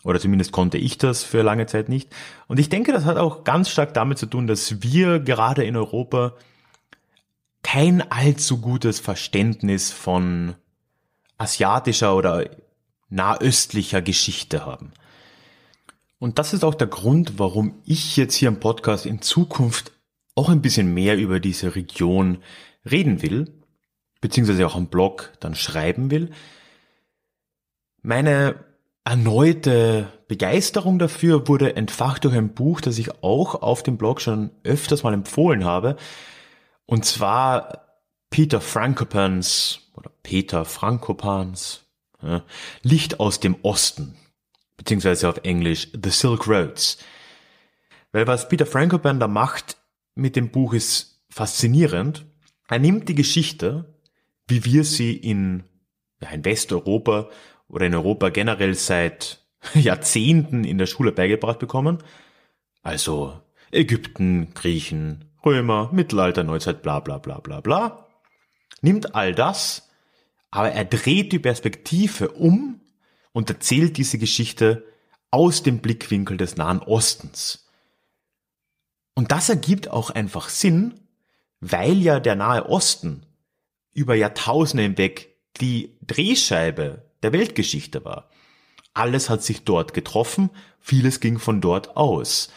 Oder 0.04 0.20
zumindest 0.20 0.52
konnte 0.52 0.78
ich 0.78 0.98
das 0.98 1.24
für 1.24 1.42
lange 1.42 1.66
Zeit 1.66 1.88
nicht. 1.88 2.14
Und 2.46 2.60
ich 2.60 2.68
denke, 2.68 2.92
das 2.92 3.04
hat 3.04 3.16
auch 3.16 3.44
ganz 3.44 3.68
stark 3.68 3.94
damit 3.94 4.18
zu 4.18 4.26
tun, 4.26 4.46
dass 4.46 4.82
wir 4.82 5.20
gerade 5.20 5.64
in 5.64 5.76
Europa 5.76 6.34
kein 7.62 8.10
allzu 8.10 8.60
gutes 8.60 9.00
Verständnis 9.00 9.90
von 9.90 10.54
asiatischer 11.38 12.14
oder 12.14 12.44
nahöstlicher 13.08 14.02
Geschichte 14.02 14.66
haben. 14.66 14.92
Und 16.18 16.38
das 16.38 16.52
ist 16.52 16.64
auch 16.64 16.74
der 16.74 16.88
Grund, 16.88 17.38
warum 17.38 17.80
ich 17.84 18.16
jetzt 18.16 18.34
hier 18.34 18.48
im 18.48 18.60
Podcast 18.60 19.06
in 19.06 19.22
Zukunft 19.22 19.92
auch 20.34 20.48
ein 20.48 20.62
bisschen 20.62 20.92
mehr 20.92 21.16
über 21.16 21.40
diese 21.40 21.74
Region 21.74 22.38
reden 22.88 23.22
will, 23.22 23.62
beziehungsweise 24.20 24.66
auch 24.66 24.74
am 24.74 24.88
Blog 24.88 25.32
dann 25.40 25.54
schreiben 25.54 26.10
will. 26.10 26.30
Meine 28.02 28.56
erneute 29.04 30.12
Begeisterung 30.28 30.98
dafür 30.98 31.48
wurde 31.48 31.76
entfacht 31.76 32.24
durch 32.24 32.34
ein 32.36 32.52
Buch, 32.52 32.80
das 32.80 32.98
ich 32.98 33.22
auch 33.22 33.62
auf 33.62 33.82
dem 33.82 33.96
Blog 33.96 34.20
schon 34.20 34.50
öfters 34.64 35.02
mal 35.02 35.14
empfohlen 35.14 35.64
habe. 35.64 35.96
Und 36.84 37.04
zwar 37.04 37.86
Peter 38.30 38.60
Frankopans 38.60 39.87
oder 39.98 40.10
Peter 40.22 40.64
Frankopans 40.64 41.84
ja, 42.22 42.44
Licht 42.82 43.20
aus 43.20 43.40
dem 43.40 43.56
Osten, 43.62 44.16
beziehungsweise 44.76 45.28
auf 45.28 45.38
Englisch 45.42 45.88
The 45.92 46.10
Silk 46.10 46.46
Roads. 46.46 46.98
Weil 48.12 48.26
was 48.26 48.48
Peter 48.48 48.66
Frankopan 48.66 49.20
da 49.20 49.28
macht 49.28 49.76
mit 50.14 50.36
dem 50.36 50.50
Buch 50.50 50.72
ist 50.72 51.20
faszinierend. 51.30 52.24
Er 52.68 52.78
nimmt 52.78 53.08
die 53.08 53.14
Geschichte, 53.14 53.94
wie 54.46 54.64
wir 54.64 54.84
sie 54.84 55.16
in, 55.16 55.64
ja, 56.20 56.30
in 56.30 56.44
Westeuropa 56.44 57.28
oder 57.68 57.86
in 57.86 57.94
Europa 57.94 58.30
generell 58.30 58.74
seit 58.74 59.44
Jahrzehnten 59.74 60.64
in 60.64 60.78
der 60.78 60.86
Schule 60.86 61.12
beigebracht 61.12 61.58
bekommen, 61.58 61.98
also 62.82 63.40
Ägypten, 63.70 64.54
Griechen, 64.54 65.24
Römer, 65.44 65.90
Mittelalter, 65.92 66.44
Neuzeit, 66.44 66.82
bla 66.82 67.00
bla 67.00 67.18
bla 67.18 67.40
bla 67.40 67.60
bla, 67.60 68.06
nimmt 68.80 69.14
all 69.14 69.34
das, 69.34 69.87
aber 70.50 70.72
er 70.72 70.84
dreht 70.84 71.32
die 71.32 71.38
Perspektive 71.38 72.30
um 72.30 72.80
und 73.32 73.50
erzählt 73.50 73.96
diese 73.96 74.18
Geschichte 74.18 74.84
aus 75.30 75.62
dem 75.62 75.78
Blickwinkel 75.80 76.36
des 76.36 76.56
Nahen 76.56 76.80
Ostens. 76.80 77.68
Und 79.14 79.32
das 79.32 79.48
ergibt 79.48 79.90
auch 79.90 80.10
einfach 80.10 80.48
Sinn, 80.48 80.94
weil 81.60 81.98
ja 81.98 82.20
der 82.20 82.36
Nahe 82.36 82.66
Osten 82.66 83.26
über 83.92 84.14
Jahrtausende 84.14 84.84
hinweg 84.84 85.36
die 85.60 85.96
Drehscheibe 86.02 87.04
der 87.22 87.32
Weltgeschichte 87.32 88.04
war. 88.04 88.30
Alles 88.94 89.28
hat 89.28 89.42
sich 89.42 89.64
dort 89.64 89.92
getroffen, 89.92 90.50
vieles 90.80 91.20
ging 91.20 91.38
von 91.38 91.60
dort 91.60 91.96
aus. 91.96 92.50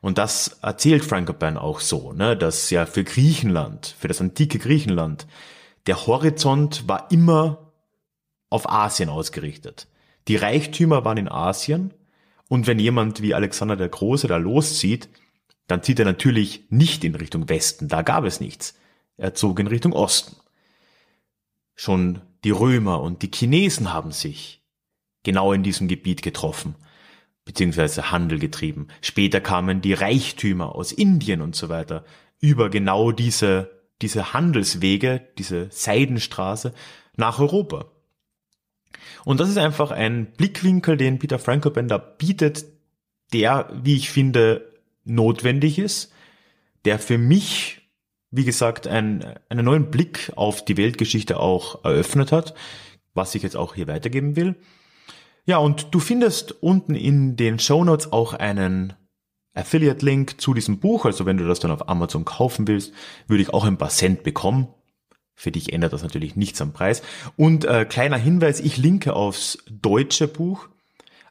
Und 0.00 0.18
das 0.18 0.58
erzählt 0.62 1.04
Frankopan 1.04 1.56
auch 1.58 1.80
so, 1.80 2.12
ne, 2.12 2.36
dass 2.36 2.70
ja 2.70 2.86
für 2.86 3.04
Griechenland, 3.04 3.94
für 3.98 4.08
das 4.08 4.20
antike 4.20 4.58
Griechenland, 4.58 5.26
der 5.86 6.06
Horizont 6.06 6.88
war 6.88 7.10
immer 7.10 7.72
auf 8.50 8.68
Asien 8.68 9.08
ausgerichtet. 9.08 9.88
Die 10.28 10.36
Reichtümer 10.36 11.04
waren 11.04 11.18
in 11.18 11.28
Asien 11.28 11.94
und 12.48 12.66
wenn 12.66 12.78
jemand 12.78 13.22
wie 13.22 13.34
Alexander 13.34 13.76
der 13.76 13.88
Große 13.88 14.26
da 14.26 14.36
loszieht, 14.36 15.08
dann 15.66 15.82
zieht 15.82 15.98
er 15.98 16.04
natürlich 16.04 16.64
nicht 16.70 17.04
in 17.04 17.14
Richtung 17.14 17.48
Westen, 17.48 17.88
da 17.88 18.02
gab 18.02 18.24
es 18.24 18.40
nichts. 18.40 18.78
Er 19.16 19.34
zog 19.34 19.58
in 19.58 19.66
Richtung 19.66 19.92
Osten. 19.92 20.36
Schon 21.74 22.20
die 22.44 22.50
Römer 22.50 23.00
und 23.00 23.22
die 23.22 23.30
Chinesen 23.32 23.92
haben 23.92 24.12
sich 24.12 24.62
genau 25.22 25.52
in 25.52 25.62
diesem 25.62 25.88
Gebiet 25.88 26.22
getroffen, 26.22 26.76
beziehungsweise 27.44 28.10
Handel 28.12 28.38
getrieben. 28.38 28.88
Später 29.00 29.40
kamen 29.40 29.80
die 29.80 29.92
Reichtümer 29.92 30.74
aus 30.74 30.92
Indien 30.92 31.40
und 31.40 31.56
so 31.56 31.68
weiter 31.68 32.04
über 32.38 32.70
genau 32.70 33.12
diese, 33.12 33.75
diese 34.02 34.32
Handelswege, 34.32 35.26
diese 35.38 35.68
Seidenstraße 35.70 36.72
nach 37.16 37.38
Europa. 37.38 37.86
Und 39.24 39.40
das 39.40 39.48
ist 39.48 39.58
einfach 39.58 39.90
ein 39.90 40.32
Blickwinkel, 40.32 40.96
den 40.96 41.18
Peter 41.18 41.38
Frankopan 41.38 41.88
da 41.88 41.98
bietet, 41.98 42.64
der, 43.32 43.70
wie 43.82 43.96
ich 43.96 44.10
finde, 44.10 44.72
notwendig 45.04 45.78
ist, 45.78 46.12
der 46.84 46.98
für 46.98 47.18
mich, 47.18 47.88
wie 48.30 48.44
gesagt, 48.44 48.86
ein, 48.86 49.24
einen 49.48 49.64
neuen 49.64 49.90
Blick 49.90 50.32
auf 50.36 50.64
die 50.64 50.76
Weltgeschichte 50.76 51.40
auch 51.40 51.84
eröffnet 51.84 52.32
hat, 52.32 52.54
was 53.14 53.34
ich 53.34 53.42
jetzt 53.42 53.56
auch 53.56 53.74
hier 53.74 53.88
weitergeben 53.88 54.36
will. 54.36 54.56
Ja, 55.44 55.58
und 55.58 55.94
du 55.94 56.00
findest 56.00 56.62
unten 56.62 56.94
in 56.94 57.36
den 57.36 57.58
Show 57.58 57.84
Notes 57.84 58.12
auch 58.12 58.34
einen 58.34 58.94
Affiliate-Link 59.56 60.40
zu 60.40 60.54
diesem 60.54 60.78
Buch. 60.78 61.04
Also 61.04 61.26
wenn 61.26 61.36
du 61.36 61.46
das 61.46 61.60
dann 61.60 61.70
auf 61.70 61.88
Amazon 61.88 62.24
kaufen 62.24 62.68
willst, 62.68 62.92
würde 63.26 63.42
ich 63.42 63.52
auch 63.52 63.64
ein 63.64 63.78
paar 63.78 63.90
Cent 63.90 64.22
bekommen. 64.22 64.68
Für 65.34 65.52
dich 65.52 65.72
ändert 65.72 65.92
das 65.92 66.02
natürlich 66.02 66.36
nichts 66.36 66.60
am 66.62 66.72
Preis. 66.72 67.02
Und 67.36 67.64
äh, 67.64 67.84
kleiner 67.84 68.16
Hinweis, 68.16 68.60
ich 68.60 68.76
linke 68.78 69.14
aufs 69.14 69.58
deutsche 69.70 70.28
Buch. 70.28 70.68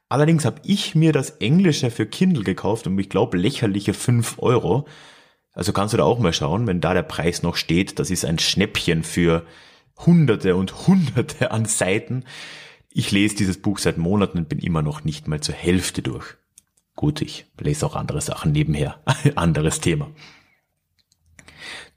Allerdings 0.10 0.46
habe 0.46 0.62
ich 0.64 0.94
mir 0.94 1.12
das 1.12 1.32
Englische 1.32 1.90
für 1.90 2.06
Kindle 2.06 2.44
gekauft 2.44 2.86
und 2.86 2.98
ich 3.00 3.10
glaube 3.10 3.38
lächerliche 3.38 3.94
5 3.94 4.36
Euro. 4.38 4.88
Also 5.54 5.74
kannst 5.74 5.94
du 5.94 5.98
da 5.98 6.04
auch 6.04 6.20
mal 6.20 6.34
schauen, 6.34 6.68
wenn 6.68 6.82
da 6.82 6.94
der 6.94 7.04
Preis 7.04 7.42
noch 7.42 7.56
steht. 7.56 7.98
Das 7.98 8.12
ist 8.12 8.26
ein 8.26 8.38
Schnäppchen 8.38 9.04
für 9.04 9.46
Hunderte 9.98 10.56
und 10.56 10.88
Hunderte 10.88 11.52
an 11.52 11.66
Seiten. 11.66 12.26
Ich 12.92 13.12
lese 13.12 13.36
dieses 13.36 13.60
Buch 13.62 13.80
seit 13.80 13.98
Monaten 13.98 14.38
und 14.38 14.50
bin 14.50 14.60
immer 14.60 14.82
noch 14.82 15.04
nicht 15.04 15.28
mal 15.28 15.42
zur 15.42 15.56
Hälfte 15.56 16.02
durch. 16.02 16.38
Gut, 16.96 17.22
ich 17.22 17.46
lese 17.60 17.86
auch 17.86 17.96
andere 17.96 18.22
Sachen 18.22 18.52
nebenher. 18.52 19.02
Anderes 19.36 19.82
Thema. 19.82 20.10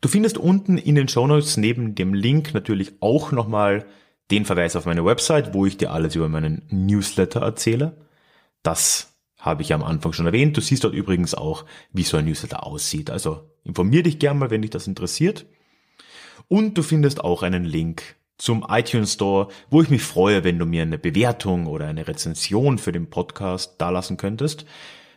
Du 0.00 0.08
findest 0.08 0.38
unten 0.38 0.78
in 0.78 0.94
den 0.94 1.08
Shownotes 1.08 1.56
neben 1.56 1.94
dem 1.94 2.14
Link 2.14 2.54
natürlich 2.54 2.92
auch 3.00 3.32
nochmal 3.32 3.86
den 4.30 4.44
Verweis 4.44 4.76
auf 4.76 4.86
meine 4.86 5.04
Website, 5.04 5.54
wo 5.54 5.66
ich 5.66 5.76
dir 5.76 5.92
alles 5.92 6.14
über 6.14 6.28
meinen 6.28 6.62
Newsletter 6.70 7.40
erzähle. 7.40 7.96
Das 8.62 9.14
habe 9.38 9.62
ich 9.62 9.70
ja 9.70 9.76
am 9.76 9.84
Anfang 9.84 10.12
schon 10.12 10.26
erwähnt. 10.26 10.56
Du 10.56 10.60
siehst 10.60 10.84
dort 10.84 10.94
übrigens 10.94 11.34
auch, 11.34 11.64
wie 11.92 12.02
so 12.02 12.16
ein 12.16 12.24
Newsletter 12.24 12.66
aussieht. 12.66 13.10
Also 13.10 13.50
informier 13.64 14.02
dich 14.02 14.18
gerne 14.18 14.38
mal, 14.38 14.50
wenn 14.50 14.62
dich 14.62 14.70
das 14.70 14.86
interessiert. 14.86 15.46
Und 16.48 16.76
du 16.76 16.82
findest 16.82 17.22
auch 17.22 17.42
einen 17.42 17.64
Link 17.64 18.16
zum 18.38 18.64
iTunes 18.68 19.14
Store, 19.14 19.48
wo 19.68 19.82
ich 19.82 19.90
mich 19.90 20.02
freue, 20.02 20.44
wenn 20.44 20.58
du 20.58 20.64
mir 20.64 20.82
eine 20.82 20.98
Bewertung 20.98 21.66
oder 21.66 21.86
eine 21.86 22.08
Rezension 22.08 22.78
für 22.78 22.92
den 22.92 23.10
Podcast 23.10 23.80
dalassen 23.80 24.16
könntest, 24.16 24.64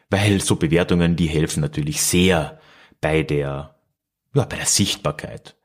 weil 0.09 0.41
so 0.41 0.55
Bewertungen, 0.57 1.15
die 1.15 1.27
helfen 1.27 1.61
natürlich 1.61 2.01
sehr 2.01 2.59
bei 2.99 3.23
der 3.23 3.75
ja, 4.33 4.45
bei 4.45 4.57
der 4.57 4.65
Sichtbarkeit. 4.65 5.55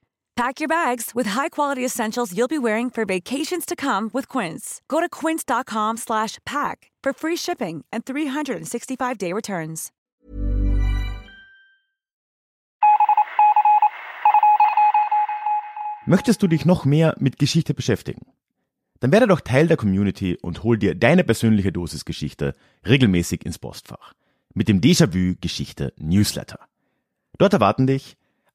Pack 0.41 0.59
your 0.59 0.67
bags 0.67 1.11
with 1.13 1.33
high-quality 1.35 1.85
essentials 1.85 2.35
you'll 2.35 2.47
be 2.47 2.57
wearing 2.57 2.89
for 2.89 3.05
vacations 3.05 3.63
to 3.63 3.75
come 3.75 4.09
with 4.11 4.27
Quince. 4.27 4.81
Go 4.87 4.99
to 4.99 5.07
quince.com/pack 5.07 6.91
for 7.03 7.13
free 7.13 7.37
shipping 7.37 7.85
and 7.91 8.03
365-day 8.03 9.33
returns. 9.33 9.91
Möchtest 16.07 16.41
du 16.41 16.47
dich 16.47 16.65
noch 16.65 16.85
mehr 16.85 17.15
mit 17.19 17.37
Geschichte 17.37 17.75
beschäftigen? 17.75 18.25
Dann 18.99 19.11
werde 19.11 19.27
doch 19.27 19.41
Teil 19.41 19.67
der 19.67 19.77
Community 19.77 20.39
und 20.41 20.63
hol 20.63 20.79
dir 20.79 20.95
deine 20.95 21.23
persönliche 21.23 21.71
Dosis 21.71 22.03
Geschichte 22.03 22.55
regelmäßig 22.83 23.45
ins 23.45 23.59
Postfach 23.59 24.13
mit 24.55 24.67
dem 24.67 24.81
Déjà-vu 24.81 25.35
Geschichte 25.39 25.93
Newsletter. 25.97 26.57
Dort 27.37 27.53
erwarten 27.53 27.85
dich 27.85 28.17